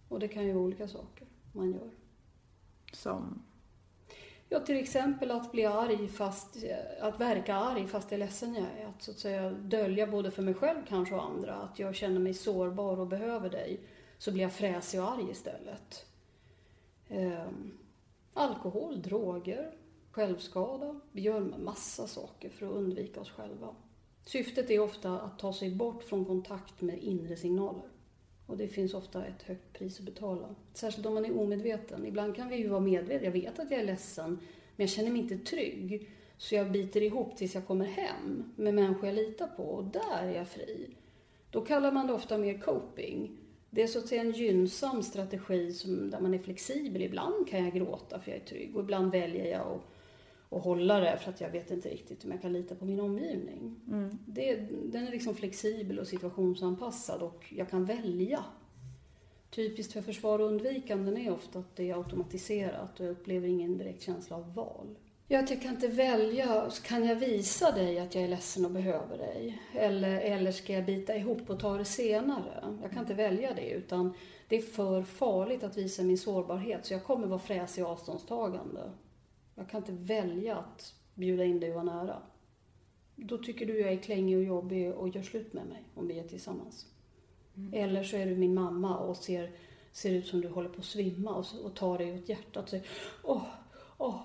[0.08, 1.90] och det kan ju vara olika saker man gör.
[2.92, 3.42] Som?
[4.48, 6.56] Ja, till exempel att bli arg fast,
[7.00, 8.86] att verka arg fast jag är ledsen jag är.
[8.86, 12.20] Att så att säga dölja både för mig själv kanske och andra att jag känner
[12.20, 13.80] mig sårbar och behöver dig.
[14.18, 16.06] Så blir jag fräsig och arg istället.
[17.08, 17.78] Ehm,
[18.34, 19.74] alkohol, droger,
[20.10, 21.00] självskada.
[21.12, 23.74] Vi gör massa saker för att undvika oss själva.
[24.24, 27.82] Syftet är ofta att ta sig bort från kontakt med inre signaler.
[28.46, 30.54] Och det finns ofta ett högt pris att betala.
[30.74, 32.06] Särskilt om man är omedveten.
[32.06, 33.24] Ibland kan vi ju vara medvetna.
[33.24, 34.30] Jag vet att jag är ledsen,
[34.76, 36.10] men jag känner mig inte trygg.
[36.38, 40.22] Så jag biter ihop tills jag kommer hem med människor jag litar på och där
[40.22, 40.90] är jag fri.
[41.50, 43.38] Då kallar man det ofta mer coping.
[43.70, 47.02] Det är så att säga en gynnsam strategi som, där man är flexibel.
[47.02, 49.82] Ibland kan jag gråta för jag är trygg och ibland väljer jag att,
[50.52, 53.00] att hålla det för att jag vet inte riktigt om jag kan lita på min
[53.00, 53.80] omgivning.
[53.88, 54.18] Mm.
[54.26, 54.56] Det,
[54.92, 58.44] den är liksom flexibel och situationsanpassad och jag kan välja.
[59.50, 63.78] Typiskt för försvar och undvikanden är ofta att det är automatiserat och jag upplever ingen
[63.78, 64.98] direkt känsla av val.
[65.28, 66.70] Ja, att jag kan inte välja.
[66.82, 69.62] Kan jag visa dig att jag är ledsen och behöver dig?
[69.74, 72.78] Eller, eller ska jag bita ihop och ta det senare?
[72.82, 74.14] Jag kan inte välja det utan
[74.48, 78.80] det är för farligt att visa min sårbarhet så jag kommer vara fräsig och avståndstagande.
[79.54, 82.22] Jag kan inte välja att bjuda in dig och vara nära.
[83.16, 86.18] Då tycker du jag är klängig och jobbig och gör slut med mig om vi
[86.18, 86.86] är tillsammans.
[87.56, 87.74] Mm.
[87.74, 89.50] Eller så är du min mamma och ser,
[89.92, 92.68] ser ut som du håller på att svimma och, och tar dig åt hjärtat och
[92.68, 92.86] säger
[93.22, 93.46] åh,
[93.98, 94.20] åh.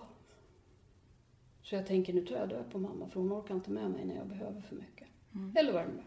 [1.62, 4.06] Så jag tänker nu tar jag död på mamma för hon orkar inte med mig
[4.06, 5.08] när jag behöver för mycket.
[5.36, 5.54] Mm.
[5.58, 6.06] Eller vad det nu är.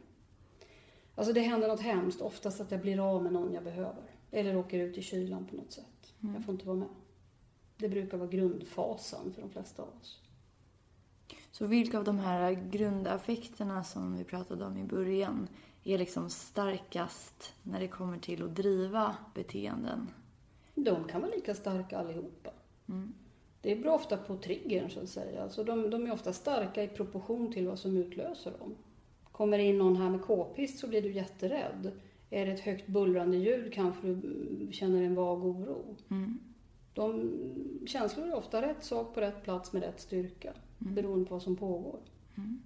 [1.15, 4.03] Alltså det händer något hemskt, oftast att jag blir av med någon jag behöver.
[4.31, 6.15] Eller åker ut i kylan på något sätt.
[6.23, 6.35] Mm.
[6.35, 6.89] Jag får inte vara med.
[7.81, 10.21] Det brukar vara grundfasen för de flesta av oss.
[11.51, 15.49] Så vilka av de här grundaffekterna som vi pratade om i början
[15.85, 20.11] är liksom starkast när det kommer till att driva beteenden?
[20.75, 22.51] De kan vara lika starka allihopa.
[22.88, 23.14] Mm.
[23.62, 25.43] Det beror ofta på triggern så att säga.
[25.43, 28.75] Alltså de, de är ofta starka i proportion till vad som utlöser dem.
[29.33, 31.93] Kommer in någon här med k-pist så blir du jätterädd.
[32.31, 35.97] Är det ett högt bullrande ljud kanske du känner en vag oro.
[36.11, 36.38] Mm.
[37.01, 37.33] De,
[37.87, 40.53] känslor är ofta rätt sak på rätt plats med rätt styrka.
[40.81, 40.95] Mm.
[40.95, 42.01] Beroende på vad som pågår.
[42.37, 42.61] Mm.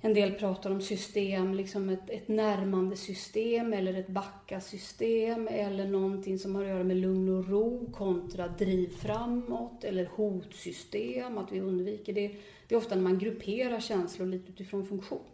[0.00, 6.38] En del pratar om system, liksom ett, ett närmande system eller ett backa-system eller någonting
[6.38, 11.60] som har att göra med lugn och ro kontra driv framåt eller hotsystem, att vi
[11.60, 12.36] undviker det.
[12.68, 15.24] Det är ofta när man grupperar känslor lite utifrån funktion.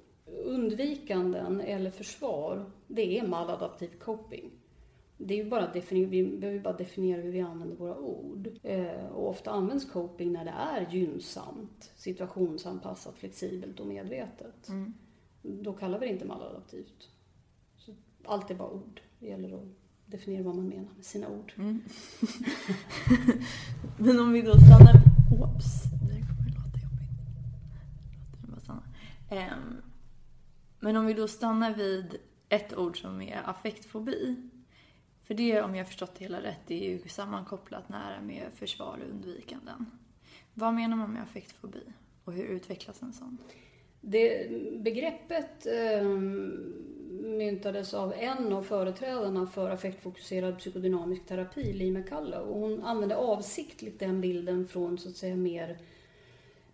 [0.44, 4.50] Undvikanden eller försvar, det är maladaptiv coping.
[5.18, 8.48] Det är ju bara definiera, vi behöver bara definiera hur vi använder våra ord.
[8.62, 14.68] Eh, och ofta används coping när det är gynnsamt, situationsanpassat, flexibelt och medvetet.
[14.68, 14.94] Mm.
[15.42, 17.10] Då kallar vi det inte maladaptivt.
[17.76, 19.00] Så allt är bara ord.
[19.18, 19.68] Det gäller att
[20.06, 21.52] definiera vad man menar med sina ord.
[21.56, 21.82] Mm.
[23.98, 24.94] Men om vi då stannar...
[25.40, 27.10] Oops, det kommer låta jobbigt.
[28.40, 28.82] Låt bara stanna.
[29.30, 29.82] Um,
[30.80, 32.16] men om vi då stannar vid
[32.48, 34.36] ett ord som är affektfobi.
[35.26, 38.42] För det, om jag har förstått det hela rätt, det är ju sammankopplat nära med
[38.54, 39.86] försvar och undvikanden.
[40.54, 41.82] Vad menar man med affektfobi?
[42.24, 43.38] Och hur utvecklas en sån?
[44.00, 46.08] Det, begreppet eh,
[47.20, 52.48] myntades av en av företrädarna för affektfokuserad psykodynamisk terapi, Lee McCullough.
[52.48, 55.78] Och hon använde avsiktligt den bilden från så att säga mer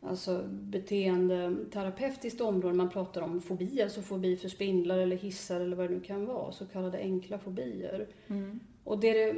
[0.02, 2.74] alltså beteendeterapeutiskt område.
[2.74, 6.26] Man pratar om fobier, alltså fobi för spindlar eller hissar eller vad det nu kan
[6.26, 6.52] vara.
[6.52, 8.08] Så kallade enkla fobier.
[8.28, 8.60] Mm.
[8.84, 9.32] Och det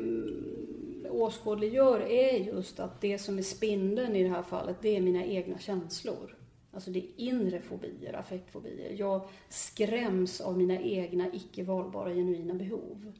[1.04, 5.00] det åskådliggör är just att det som är spindeln i det här fallet, det är
[5.00, 6.36] mina egna känslor.
[6.72, 8.92] Alltså det är inre fobier, affektfobier.
[8.98, 13.12] Jag skräms av mina egna icke valbara genuina behov.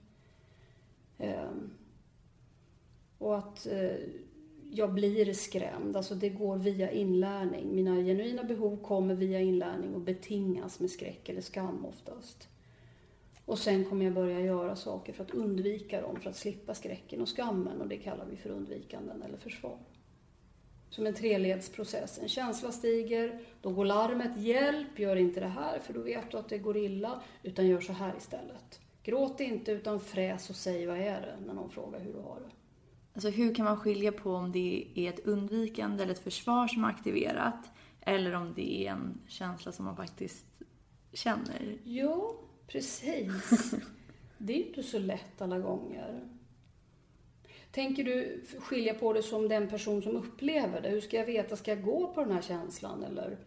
[1.19, 1.71] Um,
[3.19, 3.91] och att uh,
[4.77, 5.97] jag blir skrämd.
[5.97, 7.75] Alltså det går via inlärning.
[7.75, 12.49] Mina genuina behov kommer via inlärning och betingas med skräck eller skam oftast.
[13.45, 17.23] Och sen kommer jag börja göra saker för att undvika dem, för att slippa skräcken
[17.23, 19.79] och skammen och det kallar vi för undvikanden eller försvar.
[20.91, 22.19] Som en treledsprocess.
[22.23, 26.37] En känsla stiger, då går larmet hjälp, gör inte det här för då vet du
[26.37, 28.81] att det går illa, utan gör så här istället.
[29.03, 32.41] Gråt inte utan fräs och säg vad är det när någon frågar hur du har
[32.41, 32.64] det.
[33.15, 36.85] Alltså hur kan man skilja på om det är ett undvikande eller ett försvar som
[36.85, 40.47] är aktiverat eller om det är en känsla som man faktiskt
[41.13, 41.79] känner?
[41.85, 42.35] Ja,
[42.67, 43.75] precis.
[44.39, 46.29] Det är inte så lätt alla gånger.
[47.71, 50.89] Tänker du skilja på det som den person som upplever det?
[50.89, 53.39] Hur ska jag veta, ska jag gå på den här känslan eller?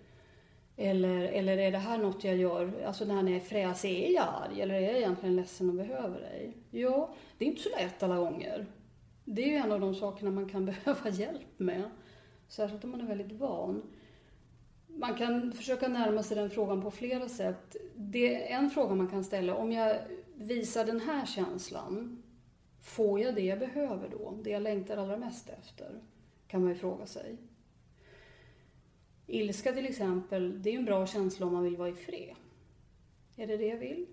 [0.76, 4.26] Eller, eller är det här något jag gör, alltså när jag är fräsig, är jag
[4.28, 4.62] arg?
[4.62, 6.58] Eller är jag egentligen ledsen och behöver dig?
[6.72, 8.66] Ja, det är inte så lätt alla gånger.
[9.30, 11.90] Det är ju en av de sakerna man kan behöva hjälp med.
[12.48, 13.82] Särskilt om man är väldigt van.
[14.88, 17.76] Man kan försöka närma sig den frågan på flera sätt.
[17.96, 19.56] Det är en fråga man kan ställa.
[19.56, 19.98] Om jag
[20.36, 22.24] visar den här känslan,
[22.82, 24.40] får jag det jag behöver då?
[24.44, 26.02] Det jag längtar allra mest efter?
[26.48, 27.38] Kan man ju fråga sig.
[29.28, 32.36] Ilska till exempel, det är en bra känsla om man vill vara i fred.
[33.36, 34.06] Är det det jag vill?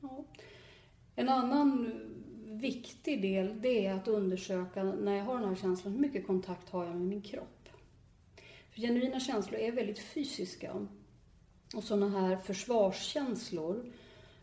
[0.00, 0.24] Ja.
[1.14, 1.92] En annan
[2.58, 6.70] viktig del, det är att undersöka när jag har den här känslan, hur mycket kontakt
[6.70, 7.68] har jag med min kropp?
[8.70, 10.86] För genuina känslor är väldigt fysiska.
[11.74, 13.92] Och sådana här försvarskänslor,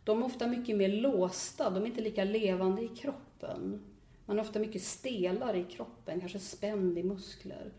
[0.04, 3.82] de är ofta mycket mer låsta, de är inte lika levande i kroppen.
[4.26, 7.74] Man är ofta mycket stelare i kroppen, kanske spänd i muskler.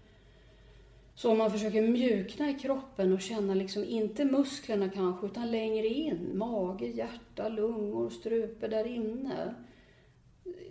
[1.14, 5.86] Så om man försöker mjukna i kroppen och känna liksom inte musklerna kanske, utan längre
[5.86, 9.54] in, mage, hjärta, lungor, strupe där inne.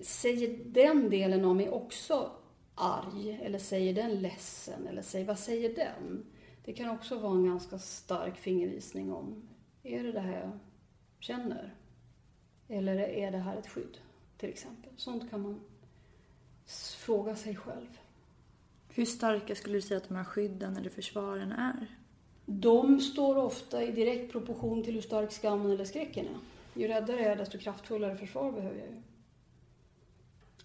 [0.01, 2.31] Säger den delen av mig också
[2.75, 3.39] arg?
[3.43, 4.87] Eller säger den ledsen?
[4.87, 6.25] Eller säger, vad säger den?
[6.65, 9.49] Det kan också vara en ganska stark fingervisning om,
[9.83, 10.59] är det det här jag
[11.19, 11.75] känner?
[12.67, 13.97] Eller är det här ett skydd,
[14.37, 14.91] till exempel?
[14.97, 15.61] Sånt kan man
[16.97, 17.99] fråga sig själv.
[18.89, 21.87] Hur starka skulle du säga att de här skydden eller försvaren är?
[22.45, 26.39] De står ofta i direkt proportion till hur stark skammen eller skräcken är.
[26.81, 29.01] Ju räddare jag är, desto kraftfullare försvar behöver jag ju.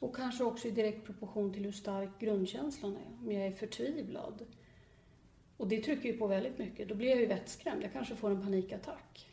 [0.01, 3.25] Och kanske också i direkt proportion till hur stark grundkänslan är.
[3.25, 4.47] Om jag är förtvivlad.
[5.57, 6.89] Och det trycker ju på väldigt mycket.
[6.89, 7.83] Då blir jag ju vettskrämd.
[7.83, 9.31] Jag kanske får en panikattack.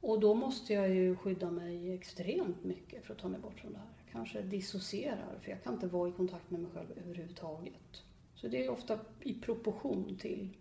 [0.00, 3.72] Och då måste jag ju skydda mig extremt mycket för att ta mig bort från
[3.72, 4.12] det här.
[4.12, 8.02] Kanske dissocierar, för jag kan inte vara i kontakt med mig själv överhuvudtaget.
[8.34, 10.56] Så det är ofta i proportion till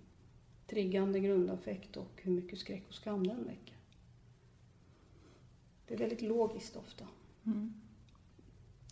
[0.67, 3.75] triggande grundaffekt och hur mycket skräck och skam den väcker.
[5.87, 7.07] Det är väldigt logiskt ofta.
[7.45, 7.73] Mm.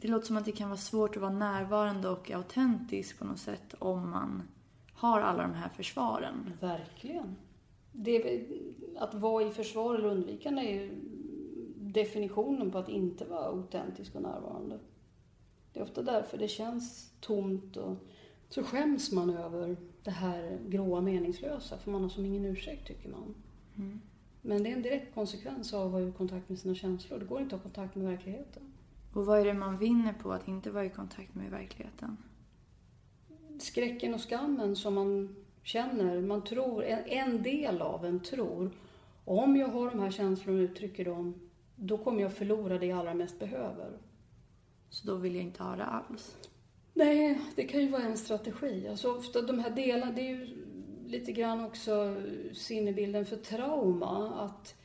[0.02, 3.40] Det låter som att det kan vara svårt att vara närvarande och autentisk på något
[3.40, 4.44] sätt om man
[4.94, 6.54] har alla de här försvaren.
[6.60, 7.36] Verkligen.
[7.92, 8.46] Det,
[8.98, 10.96] att vara i försvar eller undvikande är ju
[11.76, 14.80] definitionen på att inte vara autentisk och närvarande.
[15.74, 17.98] Det är ofta därför det känns tomt och
[18.50, 23.10] så skäms man över det här gråa meningslösa för man har som ingen ursäkt tycker
[23.10, 23.36] man.
[23.78, 24.02] Mm.
[24.42, 27.20] Men det är en direkt konsekvens av att vara i kontakt med sina känslor.
[27.20, 28.71] Det går inte att ha kontakt med verkligheten.
[29.14, 32.18] Och vad är det man vinner på att inte vara i kontakt med verkligheten?
[33.60, 38.72] Skräcken och skammen som man känner, man tror, en del av en tror,
[39.26, 43.00] om jag har de här känslorna och uttrycker dem, då kommer jag förlora det jag
[43.00, 43.98] allra mest behöver.
[44.90, 46.38] Så då vill jag inte ha det alls?
[46.94, 48.88] Nej, det kan ju vara en strategi.
[48.88, 50.66] Alltså ofta de här delarna, det är ju
[51.06, 52.16] lite grann också
[52.54, 54.34] sinnebilden för trauma.
[54.46, 54.76] Att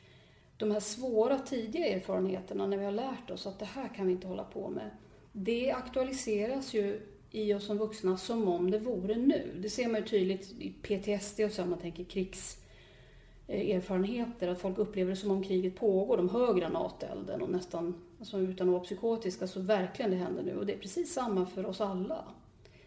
[0.57, 4.13] de här svåra tidiga erfarenheterna när vi har lärt oss att det här kan vi
[4.13, 4.89] inte hålla på med.
[5.31, 9.59] Det aktualiseras ju i oss som vuxna som om det vore nu.
[9.61, 14.77] Det ser man ju tydligt i PTSD och så, om man tänker krigserfarenheter, att folk
[14.77, 16.17] upplever det som om kriget pågår.
[16.17, 20.55] De hör granatelden och nästan, alltså utan att vara psykotiska, så verkligen det händer nu.
[20.55, 22.25] Och det är precis samma för oss alla.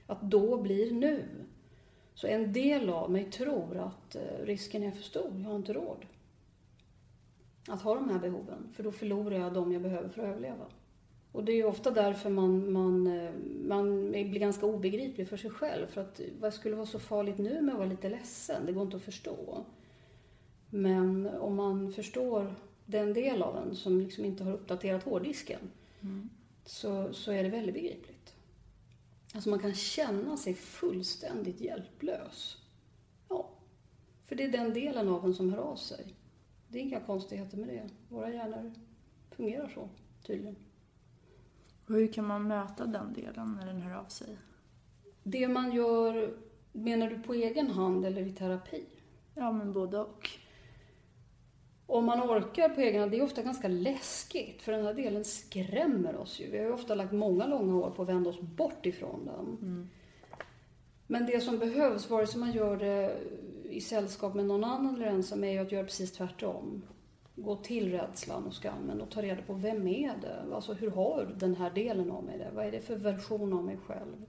[0.07, 1.25] Att då blir nu.
[2.15, 5.73] Så en del av mig tror att eh, risken är för stor, jag har inte
[5.73, 6.07] råd.
[7.69, 10.67] Att ha de här behoven, för då förlorar jag de jag behöver för att överleva.
[11.33, 13.31] Och det är ofta därför man, man, eh,
[13.67, 15.87] man blir ganska obegriplig för sig själv.
[15.87, 18.67] För att vad skulle vara så farligt nu med att vara lite ledsen?
[18.67, 19.65] Det går inte att förstå.
[20.71, 22.55] Men om man förstår
[22.87, 25.61] den del av en som liksom inte har uppdaterat hårddisken
[26.01, 26.31] mm.
[26.65, 28.35] så, så är det väldigt begripligt.
[29.35, 32.57] Alltså man kan känna sig fullständigt hjälplös.
[33.29, 33.51] Ja,
[34.27, 36.15] för det är den delen av en som hör av sig.
[36.71, 37.89] Det är inga konstigheter med det.
[38.09, 38.73] Våra hjärnor
[39.31, 39.89] fungerar så,
[40.27, 40.57] tydligen.
[41.87, 44.37] Och hur kan man möta den delen när den hör av sig?
[45.23, 46.37] Det man gör,
[46.73, 48.85] menar du på egen hand eller i terapi?
[49.35, 50.29] Ja, men både och
[51.87, 55.25] om man orkar på egen hand, det är ofta ganska läskigt för den här delen
[55.25, 56.51] skrämmer oss ju.
[56.51, 59.71] Vi har ju ofta lagt många långa år på att vända oss bort ifrån den.
[59.71, 59.89] Mm.
[61.07, 63.17] Men det som behövs, vare sig man gör det
[63.71, 66.83] i sällskap med någon annan eller ensam, är ju att göra precis tvärtom.
[67.37, 70.55] Gå till rädslan och skammen och ta reda på vem är det?
[70.55, 72.51] Alltså hur har den här delen av mig det?
[72.55, 74.27] Vad är det för version av mig själv?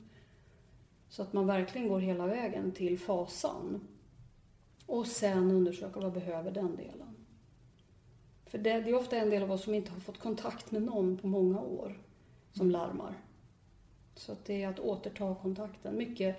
[1.09, 3.87] Så att man verkligen går hela vägen till fasan.
[4.85, 7.15] Och sen undersöka vad behöver den delen.
[8.45, 10.81] För det, det, är ofta en del av oss som inte har fått kontakt med
[10.81, 12.01] någon på många år
[12.51, 13.13] som larmar.
[14.15, 15.97] Så att det är att återta kontakten.
[15.97, 16.37] Mycket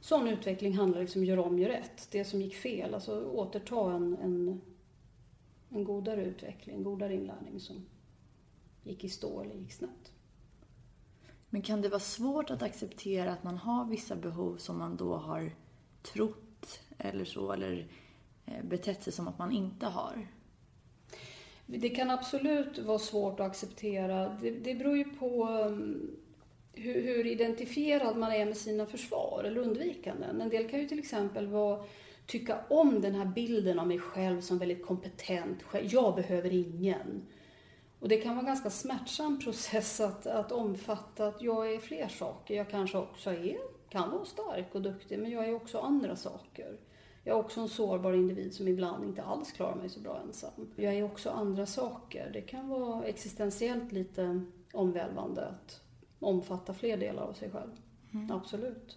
[0.00, 2.08] Sån utveckling handlar liksom gör om, gör rätt.
[2.10, 4.60] Det som gick fel, alltså återta en, en,
[5.68, 7.86] en godare utveckling, en godare inlärning som
[8.82, 10.12] gick i stå eller gick snett.
[11.50, 15.16] Men kan det vara svårt att acceptera att man har vissa behov som man då
[15.16, 15.52] har
[16.02, 17.88] trott eller så, eller
[18.46, 20.26] eh, betett sig som att man inte har?
[21.66, 24.28] Det kan absolut vara svårt att acceptera.
[24.28, 26.16] Det, det beror ju på um,
[26.72, 30.40] hur, hur, identifierad man är med sina försvar eller undvikanden.
[30.40, 31.84] En del kan ju till exempel vara,
[32.26, 35.58] tycka om den här bilden av mig själv som väldigt kompetent.
[35.82, 37.26] Jag behöver ingen.
[38.00, 42.08] Och det kan vara en ganska smärtsam process att, att omfatta att jag är fler
[42.08, 42.54] saker.
[42.54, 46.76] Jag kanske också är, kan vara stark och duktig, men jag är också andra saker.
[47.24, 50.72] Jag är också en sårbar individ som ibland inte alls klarar mig så bra ensam.
[50.76, 52.30] Jag är också andra saker.
[52.32, 54.40] Det kan vara existentiellt lite
[54.72, 55.80] omvälvande att
[56.20, 57.70] omfatta fler delar av sig själv.
[58.12, 58.30] Mm.
[58.30, 58.96] Absolut.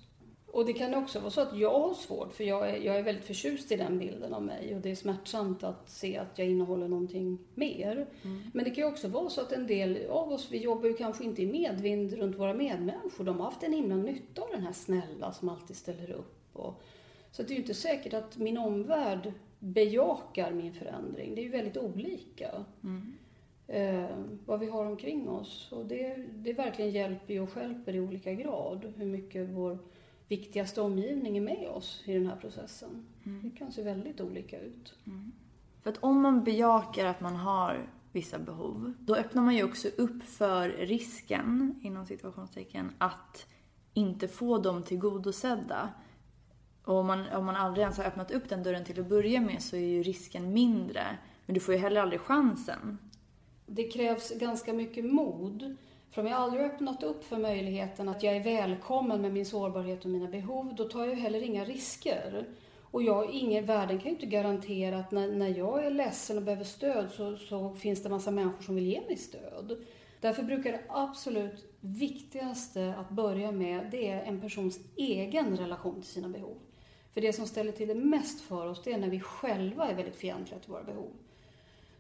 [0.54, 3.04] Och det kan också vara så att jag har svårt, för jag är, jag är
[3.04, 6.48] väldigt förtjust i den bilden av mig och det är smärtsamt att se att jag
[6.48, 8.08] innehåller någonting mer.
[8.24, 8.42] Mm.
[8.54, 10.94] Men det kan ju också vara så att en del av oss, vi jobbar ju
[10.94, 13.24] kanske inte i medvind runt våra medmänniskor.
[13.24, 16.50] De har haft en himla nytta av den här snälla som alltid ställer upp.
[16.54, 16.82] Och,
[17.32, 21.36] så det är ju inte säkert att min omvärld bejakar min förändring.
[21.36, 22.66] Det är ju väldigt olika.
[22.84, 23.14] Mm.
[23.68, 25.72] Eh, vad vi har omkring oss.
[25.72, 28.94] Och det, det verkligen hjälper och skälper i olika grad.
[28.98, 29.78] Hur mycket vår
[30.28, 33.06] viktigaste omgivning är med oss i den här processen.
[33.26, 33.42] Mm.
[33.44, 34.94] Det kan se väldigt olika ut.
[35.08, 35.32] Mm.
[35.84, 39.88] För att om man bejakar att man har vissa behov, då öppnar man ju också
[39.88, 43.48] upp för risken, inom situationstecken, att
[43.94, 45.90] inte få dem tillgodosedda.
[46.84, 49.42] Och om man, om man aldrig ens har öppnat upp den dörren till att börja
[49.42, 51.18] med så är ju risken mindre.
[51.46, 52.98] Men du får ju heller aldrig chansen.
[53.76, 55.76] Det krävs ganska mycket mod
[56.12, 60.06] för om jag aldrig öppnat upp för möjligheten att jag är välkommen med min sårbarhet
[60.06, 62.46] och mina behov, då tar jag heller inga risker.
[62.82, 66.44] Och jag, ingen, världen kan ju inte garantera att när, när jag är ledsen och
[66.44, 69.86] behöver stöd så, så finns det massa människor som vill ge mig stöd.
[70.22, 76.12] Därför brukar det absolut viktigaste att börja med, det är en persons egen relation till
[76.12, 76.58] sina behov.
[77.14, 79.96] För det som ställer till det mest för oss, det är när vi själva är
[79.96, 81.12] väldigt fientliga till våra behov.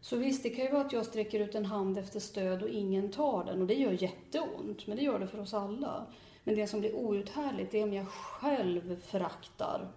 [0.04, 2.70] Så visst, det kan ju vara att jag sträcker ut en hand efter stöd och
[2.70, 6.08] ingen tar den och det gör jätteont, men det gör det för oss alla.
[6.44, 9.92] Men det som blir outhärdligt, det är om jag själv föraktar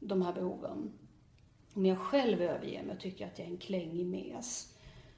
[0.00, 0.92] de här behoven.
[1.74, 4.74] Om jag själv överger mig och tycker att jag är en klängig mes,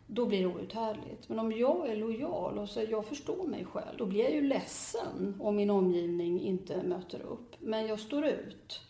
[0.06, 1.28] då blir det outhärdligt.
[1.28, 4.42] Men om jag är lojal och säger jag förstår mig själv, då blir jag ju
[4.42, 7.56] ledsen om min omgivning inte möter upp.
[7.58, 8.80] Men jag står ut.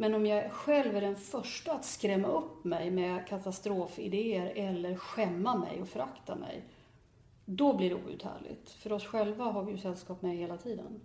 [0.00, 5.58] Men om jag själv är den första att skrämma upp mig med katastrofidéer eller skämma
[5.58, 6.64] mig och förakta mig,
[7.44, 8.70] då blir det outhärdligt.
[8.70, 11.00] För oss själva har vi ju sällskap med hela tiden.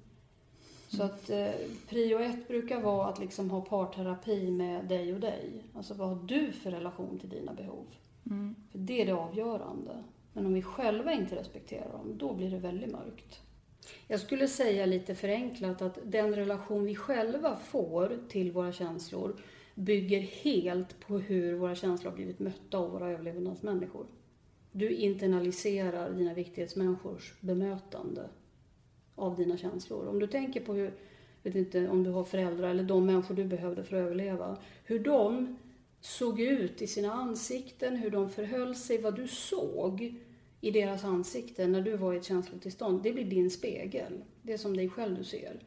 [0.88, 1.50] Så att eh,
[1.90, 5.64] prio ett brukar vara att liksom ha parterapi med dig och dig.
[5.76, 7.86] Alltså vad har du för relation till dina behov?
[8.26, 8.56] Mm.
[8.72, 10.04] För det är det avgörande.
[10.34, 13.42] Men om vi själva inte respekterar dem, då blir det väldigt mörkt.
[14.08, 19.36] Jag skulle säga lite förenklat att den relation vi själva får till våra känslor
[19.76, 24.06] bygger helt på hur våra känslor har blivit mötta av våra överlevnadsmänniskor.
[24.72, 28.30] Du internaliserar dina viktighetsmänniskors bemötande
[29.16, 30.08] av dina känslor.
[30.08, 30.94] Om du tänker på hur,
[31.44, 35.00] vet inte om du har föräldrar eller de människor du behövde för att överleva, hur
[35.00, 35.58] de
[36.02, 40.16] såg ut i sina ansikten, hur de förhöll sig, vad du såg
[40.64, 44.24] i deras ansikte, när du var i ett känslotillstånd, det blir din spegel.
[44.42, 45.60] Det är som dig själv du ser.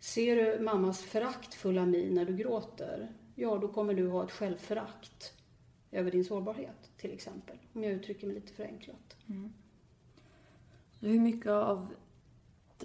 [0.00, 5.32] Ser du mammas föraktfulla min när du gråter, ja då kommer du ha ett självförakt
[5.90, 7.56] över din sårbarhet till exempel.
[7.72, 9.16] Om jag uttrycker mig lite förenklat.
[9.28, 9.52] Mm.
[11.00, 11.94] hur mycket av,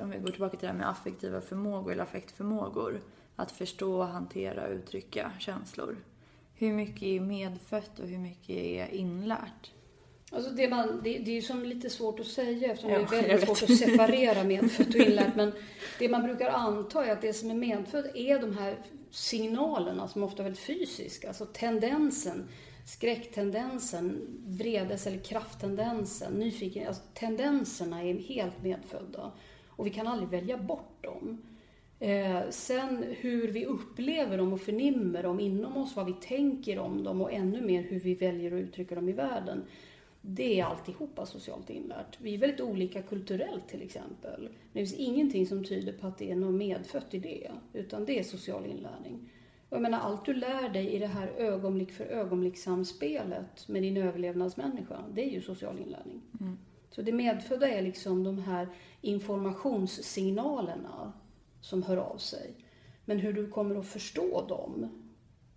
[0.02, 3.02] om vi går tillbaka till det här med affektiva förmågor eller affektförmågor,
[3.36, 5.98] att förstå, hantera och uttrycka känslor.
[6.54, 9.72] Hur mycket är medfött och hur mycket är inlärt?
[10.32, 13.18] Alltså det, man, det, det är ju som lite svårt att säga eftersom ja, det
[13.18, 15.36] är väldigt svårt att separera medfött och inlärt.
[15.36, 15.52] Men
[16.00, 18.78] det man brukar anta är att det som är medfött är de här
[19.12, 21.28] signalerna som ofta är väldigt fysiska.
[21.28, 22.48] Alltså tendensen,
[22.86, 26.88] skräcktendensen, vredes eller krafttendensen, nyfiken.
[26.88, 29.32] Alltså tendenserna är helt medfödda.
[29.68, 31.42] Och vi kan aldrig välja bort dem.
[32.00, 37.04] Eh, sen hur vi upplever dem och förnimmer dem inom oss, vad vi tänker om
[37.04, 39.64] dem och ännu mer hur vi väljer att uttrycka dem i världen
[40.22, 42.18] det är alltihopa socialt inlärt.
[42.22, 44.42] Vi är väldigt olika kulturellt till exempel.
[44.42, 48.06] Men det finns ingenting som tyder på att det är något medfött i det, utan
[48.06, 49.30] det är social inlärning.
[49.70, 53.82] Och jag menar, allt du lär dig i det här ögonblick för ögonblick samspelet med
[53.82, 56.22] din överlevnadsmänniska, det är ju social inlärning.
[56.40, 56.58] Mm.
[56.90, 58.68] Så det medfödda är liksom de här
[59.02, 61.14] informationssignalerna
[61.62, 62.54] som hör av sig.
[63.06, 64.90] Men hur du kommer att förstå dem,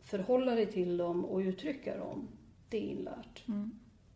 [0.01, 2.29] förhålla dig till dem och uttrycka dem,
[2.69, 3.45] det är inlärt.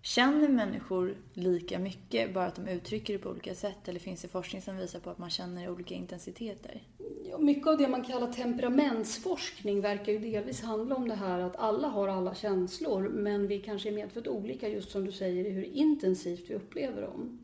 [0.07, 3.89] Känner människor lika mycket, bara att de uttrycker det på olika sätt?
[3.89, 6.83] Eller finns det forskning som visar på att man känner i olika intensiteter?
[7.31, 11.57] Ja, mycket av det man kallar temperamentsforskning verkar ju delvis handla om det här att
[11.57, 15.51] alla har alla känslor men vi kanske är medfött olika, just som du säger, i
[15.51, 17.39] hur intensivt vi upplever dem.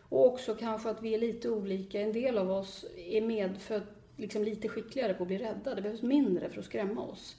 [0.00, 2.00] Och också kanske att vi är lite olika.
[2.00, 5.74] En del av oss är medfött liksom lite skickligare på att bli rädda.
[5.74, 7.36] Det behövs mindre för att skrämma oss.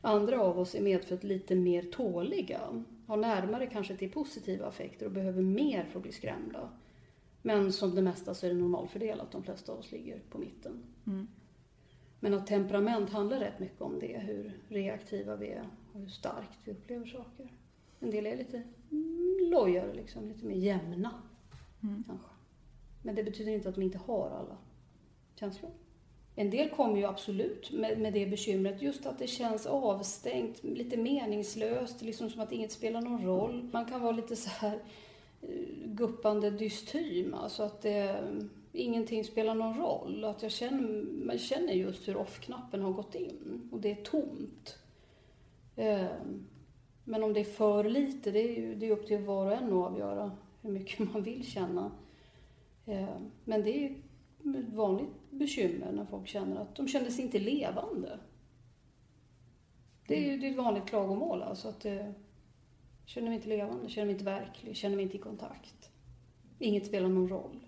[0.00, 2.60] Andra av oss är medfött lite mer tåliga,
[3.10, 6.68] har närmare kanske till positiva affekter och behöver mer för att bli skrämda.
[7.42, 10.82] Men som det mesta så är det normalfördelat, de flesta av oss ligger på mitten.
[12.20, 16.58] Men att temperament handlar rätt mycket om det, hur reaktiva vi är och hur starkt
[16.64, 17.52] vi upplever saker.
[18.00, 21.10] En del är lite mm, lojare, liksom, lite mer jämna
[22.06, 22.28] kanske.
[23.02, 24.56] Men det betyder inte att de inte har alla
[25.34, 25.70] känslor.
[26.40, 30.96] En del kommer ju absolut med, med det bekymret, just att det känns avstängt, lite
[30.96, 33.68] meningslöst, liksom som att inget spelar någon roll.
[33.72, 34.78] Man kan vara lite så här
[35.42, 35.48] eh,
[35.84, 38.24] guppande dystym, alltså att det,
[38.72, 40.24] ingenting spelar någon roll.
[40.24, 44.78] Att jag känner, man känner just hur off-knappen har gått in och det är tomt.
[45.76, 46.04] Eh,
[47.04, 49.52] men om det är för lite, det är ju det är upp till var och
[49.52, 50.32] en att avgöra
[50.62, 51.90] hur mycket man vill känna.
[52.86, 53.94] Eh, men det är ju
[54.58, 58.18] ett vanligt bekymmer när folk känner att de känner sig inte levande.
[60.06, 62.10] Det är ju det är ett vanligt klagomål, alltså att eh,
[63.06, 65.90] känner mig inte levande, känner mig inte verklig, känner mig inte i kontakt.
[66.58, 67.60] Inget spelar någon roll.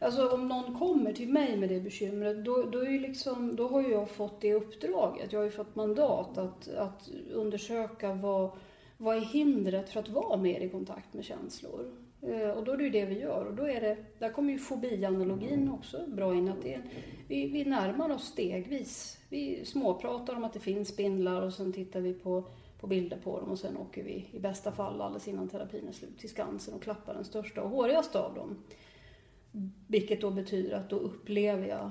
[0.00, 3.68] Alltså om någon kommer till mig med det bekymret, då, då, är ju liksom, då
[3.68, 5.32] har ju jag fått det uppdraget.
[5.32, 8.50] Jag har ju fått mandat att, att undersöka vad,
[8.96, 11.90] vad är hindret för att vara mer i kontakt med känslor.
[12.22, 13.44] Eh, och då är det ju det vi gör.
[13.44, 16.48] Och då är det, där kommer ju fobianalogin också bra in.
[16.48, 16.82] Att det är,
[17.28, 19.18] vi, vi närmar oss stegvis.
[19.28, 22.44] Vi småpratar om att det finns spindlar och sen tittar vi på,
[22.80, 25.92] på bilder på dem och sen åker vi i bästa fall alldeles innan terapin är
[25.92, 28.62] slut till Skansen och klappar den största och hårigaste av dem.
[29.86, 31.90] Vilket då betyder att då upplever jag,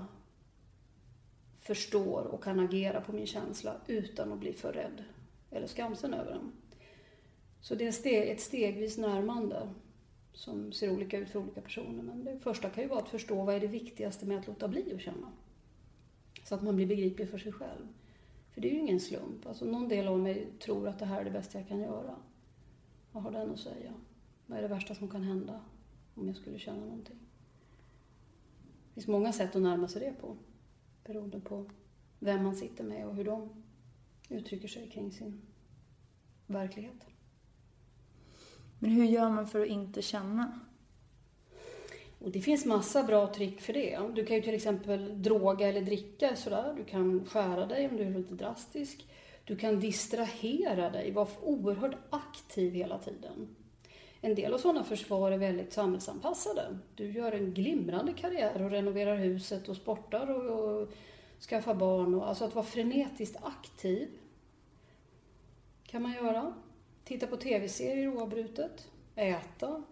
[1.59, 5.03] förstår och kan agera på min känsla utan att bli för rädd
[5.51, 6.51] eller skamsen över den.
[7.61, 9.69] Så det är ett stegvis närmande
[10.40, 12.04] som ser olika ut för olika personer.
[12.04, 14.68] Men det första kan ju vara att förstå vad är det viktigaste med att låta
[14.68, 15.32] bli att känna.
[16.44, 17.88] Så att man blir begriplig för sig själv.
[18.52, 19.48] För det är ju ingen slump.
[19.48, 22.16] Alltså någon del av mig tror att det här är det bästa jag kan göra.
[23.12, 23.94] Vad har den att säga?
[24.46, 25.62] Vad är det värsta som kan hända
[26.16, 27.20] om jag skulle känna någonting?
[28.88, 30.38] Det finns många sätt att närma sig det på.
[31.04, 31.70] Beroende på
[32.20, 33.50] vem man sitter med och hur de
[34.30, 35.42] uttrycker sig kring sin
[36.48, 37.09] verklighet.
[38.80, 40.59] Men hur gör man för att inte känna?
[42.19, 43.99] Och det finns massa bra trick för det.
[44.15, 46.73] Du kan ju till exempel droga eller dricka sådär.
[46.77, 49.07] Du kan skära dig om du är lite drastisk.
[49.45, 53.55] Du kan distrahera dig, vara oerhört aktiv hela tiden.
[54.21, 56.77] En del av sådana försvar är väldigt samhällsanpassade.
[56.95, 60.89] Du gör en glimrande karriär och renoverar huset och sportar och, och
[61.49, 62.15] skaffar barn.
[62.15, 64.09] Och, alltså att vara frenetiskt aktiv
[65.84, 66.53] kan man göra.
[67.10, 68.88] Titta på tv-serier oavbrutet.
[69.16, 69.84] Äta.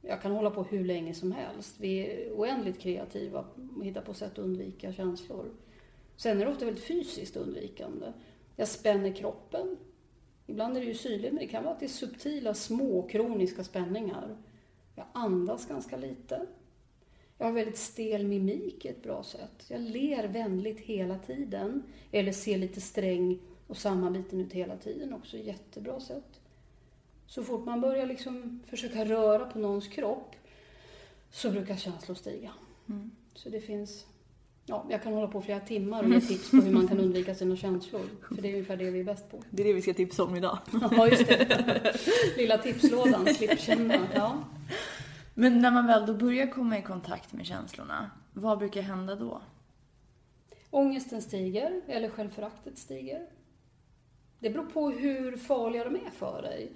[0.00, 1.74] Jag kan hålla på hur länge som helst.
[1.78, 3.44] Vi är oändligt kreativa
[3.76, 5.50] och hittar på sätt att undvika känslor.
[6.16, 8.12] Sen är det ofta väldigt fysiskt undvikande.
[8.56, 9.76] Jag spänner kroppen.
[10.46, 13.64] Ibland är det ju syrligt, men det kan vara att det är subtila, små, kroniska
[13.64, 14.36] spänningar.
[14.94, 16.46] Jag andas ganska lite.
[17.38, 19.64] Jag har väldigt stel mimik, ett bra sätt.
[19.68, 21.82] Jag ler vänligt hela tiden.
[22.12, 25.36] Eller ser lite sträng och sammanbiten ut hela tiden också.
[25.36, 26.39] Jättebra sätt.
[27.30, 30.34] Så fort man börjar liksom försöka röra på någons kropp
[31.30, 32.50] så brukar känslor stiga.
[32.88, 33.10] Mm.
[33.34, 34.06] Så det finns...
[34.66, 37.34] Ja, jag kan hålla på flera timmar och ge tips på hur man kan undvika
[37.34, 38.00] sina känslor.
[38.28, 39.42] För det är ungefär det vi är bäst på.
[39.50, 40.58] Det är det vi ska tipsa om idag.
[40.90, 41.96] Ja, just det.
[42.36, 44.08] Lilla tipslådan, slipp känna.
[44.14, 44.44] Ja.
[45.34, 49.42] Men när man väl då börjar komma i kontakt med känslorna, vad brukar hända då?
[50.70, 53.26] Ångesten stiger, eller självföraktet stiger.
[54.38, 56.72] Det beror på hur farliga de är för dig.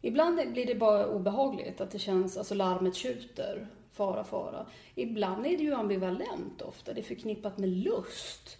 [0.00, 4.66] Ibland blir det bara obehagligt, att det känns, alltså larmet tjuter, fara, fara.
[4.94, 8.58] Ibland är det ju ambivalent ofta, det är förknippat med lust.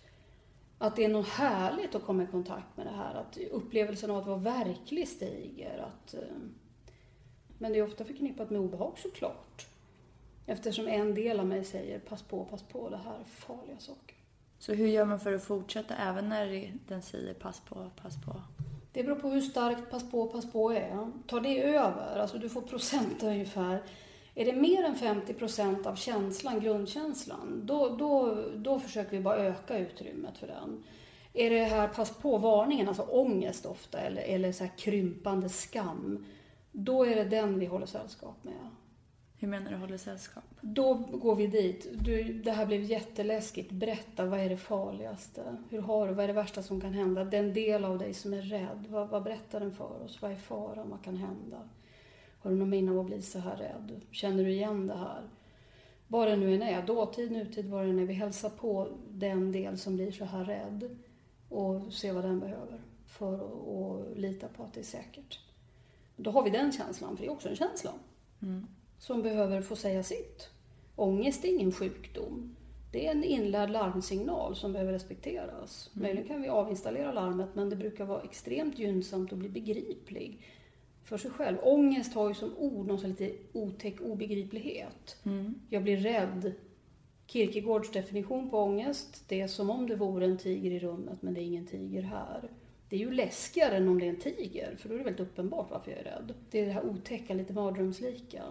[0.79, 4.17] Att det är något härligt att komma i kontakt med det här, att upplevelsen av
[4.17, 5.79] att vara verklig stiger.
[5.79, 6.21] Att, eh,
[7.59, 9.67] men det är ofta förknippat med obehag såklart.
[10.47, 14.17] Eftersom en del av mig säger pass på, pass på, det här är farliga saker.
[14.59, 18.43] Så hur gör man för att fortsätta även när den säger pass på, pass på?
[18.99, 21.13] Det beror på hur starkt pass på, pass på är.
[21.27, 23.83] Tar det över, alltså du får procent ungefär.
[24.35, 29.37] Är det mer än 50 procent av känslan, grundkänslan, då, då, då försöker vi bara
[29.37, 30.85] öka utrymmet för den.
[31.33, 36.27] Är det här pass på-varningen, alltså ångest ofta, eller, eller så här krympande skam,
[36.73, 38.71] då är det den vi håller sällskap med.
[39.41, 40.45] Hur menar du håller sällskap?
[40.61, 41.89] Då går vi dit.
[41.93, 43.73] Du, det här blev jätteläskigt.
[43.73, 45.57] Berätta, vad är det farligaste?
[45.71, 46.15] Hur har du?
[46.15, 47.25] Vad är det värsta som kan hända?
[47.25, 50.23] Den del av dig som är rädd, vad, vad berättar den för oss?
[50.23, 50.91] Vad är faran?
[50.91, 51.69] Vad kan hända?
[52.39, 54.01] Har du någon minne av att bli så här rädd?
[54.11, 55.23] Känner du igen det här?
[56.09, 58.05] Vad det nu än är, dåtid, nutid, vad det än är.
[58.05, 60.97] Vi hälsar på den del som blir så här rädd
[61.49, 65.41] och ser vad den behöver för att lita på att det är säkert.
[66.17, 67.91] Då har vi den känslan, för det är också en känsla.
[68.43, 68.67] Mm
[68.99, 70.51] som behöver få säga sitt.
[70.97, 72.57] Ångest är ingen sjukdom.
[72.93, 75.91] Det är en inlärd larmsignal som behöver respekteras.
[75.95, 76.03] Mm.
[76.03, 80.47] Möjligen kan vi avinstallera larmet men det brukar vara extremt gynnsamt att bli begriplig
[81.05, 81.57] för sig själv.
[81.63, 85.17] Ångest har ju som ord någon sån lite otäck obegriplighet.
[85.25, 85.55] Mm.
[85.69, 86.53] Jag blir rädd.
[87.27, 91.35] Kierkegaards definition på ångest, det är som om det vore en tiger i rummet men
[91.35, 92.51] det är ingen tiger här.
[92.89, 95.27] Det är ju läskigare än om det är en tiger, för då är det väldigt
[95.27, 96.35] uppenbart varför jag är rädd.
[96.51, 98.43] Det är det här otäcka, lite mardrömslika.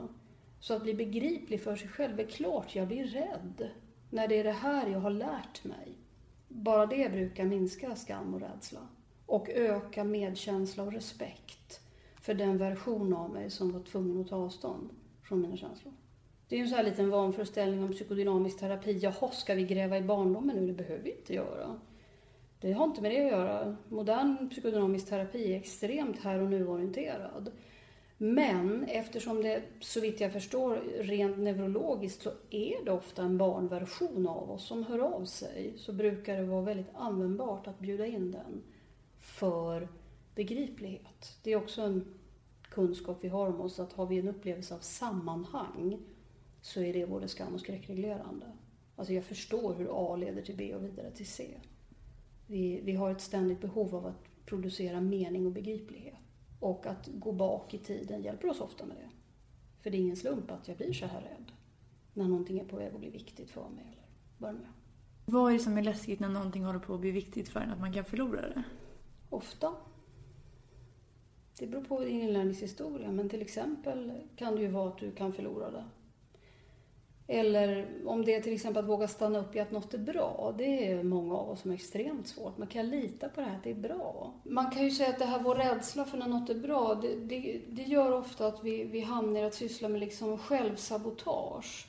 [0.60, 3.70] Så att bli begriplig för sig själv, är klart jag blir rädd.
[4.10, 5.98] När det är det här jag har lärt mig.
[6.48, 8.88] Bara det brukar minska skam och rädsla.
[9.26, 11.82] Och öka medkänsla och respekt
[12.22, 14.90] för den version av mig som var tvungen att ta avstånd
[15.24, 15.94] från mina känslor.
[16.48, 18.98] Det är en sån här liten vanföreställning om psykodynamisk terapi.
[18.98, 20.68] Jaha, ska vi gräva i barndomen nu?
[20.68, 21.80] Det behöver vi inte göra.
[22.62, 23.76] Det har inte med det att göra.
[23.90, 27.52] Modern psykodynamisk terapi är extremt här och nu-orienterad.
[28.18, 34.28] Men eftersom det, så vitt jag förstår, rent neurologiskt så är det ofta en barnversion
[34.28, 38.32] av oss som hör av sig, så brukar det vara väldigt användbart att bjuda in
[38.32, 38.64] den
[39.20, 39.88] för
[40.36, 41.38] begriplighet.
[41.44, 42.14] Det är också en
[42.62, 46.00] kunskap vi har om oss, att har vi en upplevelse av sammanhang
[46.62, 48.46] så är det både skam och skräckreglerande.
[48.96, 51.60] Alltså jag förstår hur A leder till B och vidare till C.
[52.48, 56.27] Vi, vi har ett ständigt behov av att producera mening och begriplighet.
[56.60, 59.10] Och att gå bak i tiden hjälper oss ofta med det.
[59.82, 61.52] För det är ingen slump att jag blir så här rädd
[62.14, 63.86] när någonting är på väg att bli viktigt för mig.
[63.92, 64.68] Eller vad det
[65.26, 67.72] Vad är det som är läskigt när någonting håller på att bli viktigt för en?
[67.72, 68.64] Att man kan förlora det?
[69.30, 69.74] Ofta.
[71.60, 75.34] Det beror på din inlärningshistoria, men till exempel kan det ju vara att du kan
[75.34, 75.84] förlora det
[77.28, 80.54] eller om det är till exempel att våga stanna upp i att något är bra.
[80.58, 82.58] Det är många av oss som är extremt svårt.
[82.58, 84.34] Man kan lita på det här, att det är bra.
[84.44, 87.16] Man kan ju säga att det här vår rädsla för när något är bra, det,
[87.16, 91.88] det, det gör ofta att vi, vi hamnar i att syssla med liksom självsabotage.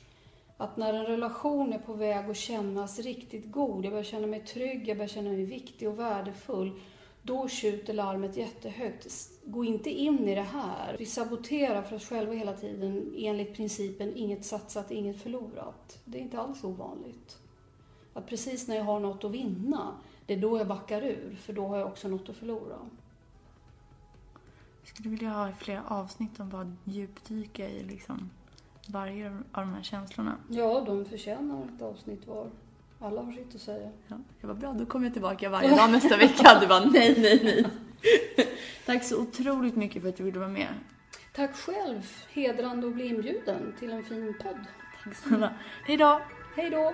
[0.57, 4.39] Att när en relation är på väg att kännas riktigt god, jag börjar känna mig
[4.39, 6.79] trygg, jag börjar känna mig viktig och värdefull
[7.21, 9.29] då tjuter larmet jättehögt.
[9.45, 10.95] Gå inte in i det här.
[10.99, 15.99] Vi saboterar för oss själva hela tiden enligt principen inget satsat, inget förlorat.
[16.05, 17.37] Det är inte alls ovanligt.
[18.13, 19.95] Att precis när jag har något att vinna,
[20.25, 22.77] det är då jag backar ur, för då har jag också något att förlora.
[24.81, 28.29] Jag skulle vilja ha fler avsnitt om bara djupdyka i liksom
[28.87, 30.37] varje av de här känslorna.
[30.49, 32.49] Ja, de förtjänar ett avsnitt var.
[33.01, 33.89] Alla har sitt att säga.
[34.07, 36.57] Ja, jag var bra, då kommer jag tillbaka varje dag nästa vecka.
[36.61, 37.65] Du bara nej, nej, nej.
[38.85, 40.67] Tack så otroligt mycket för att du ville vara med.
[41.35, 42.01] Tack själv.
[42.31, 44.65] Hedrande att bli inbjuden till en fin podd.
[45.03, 45.53] Tack snälla.
[45.85, 46.21] Hej då.
[46.55, 46.93] Hej då.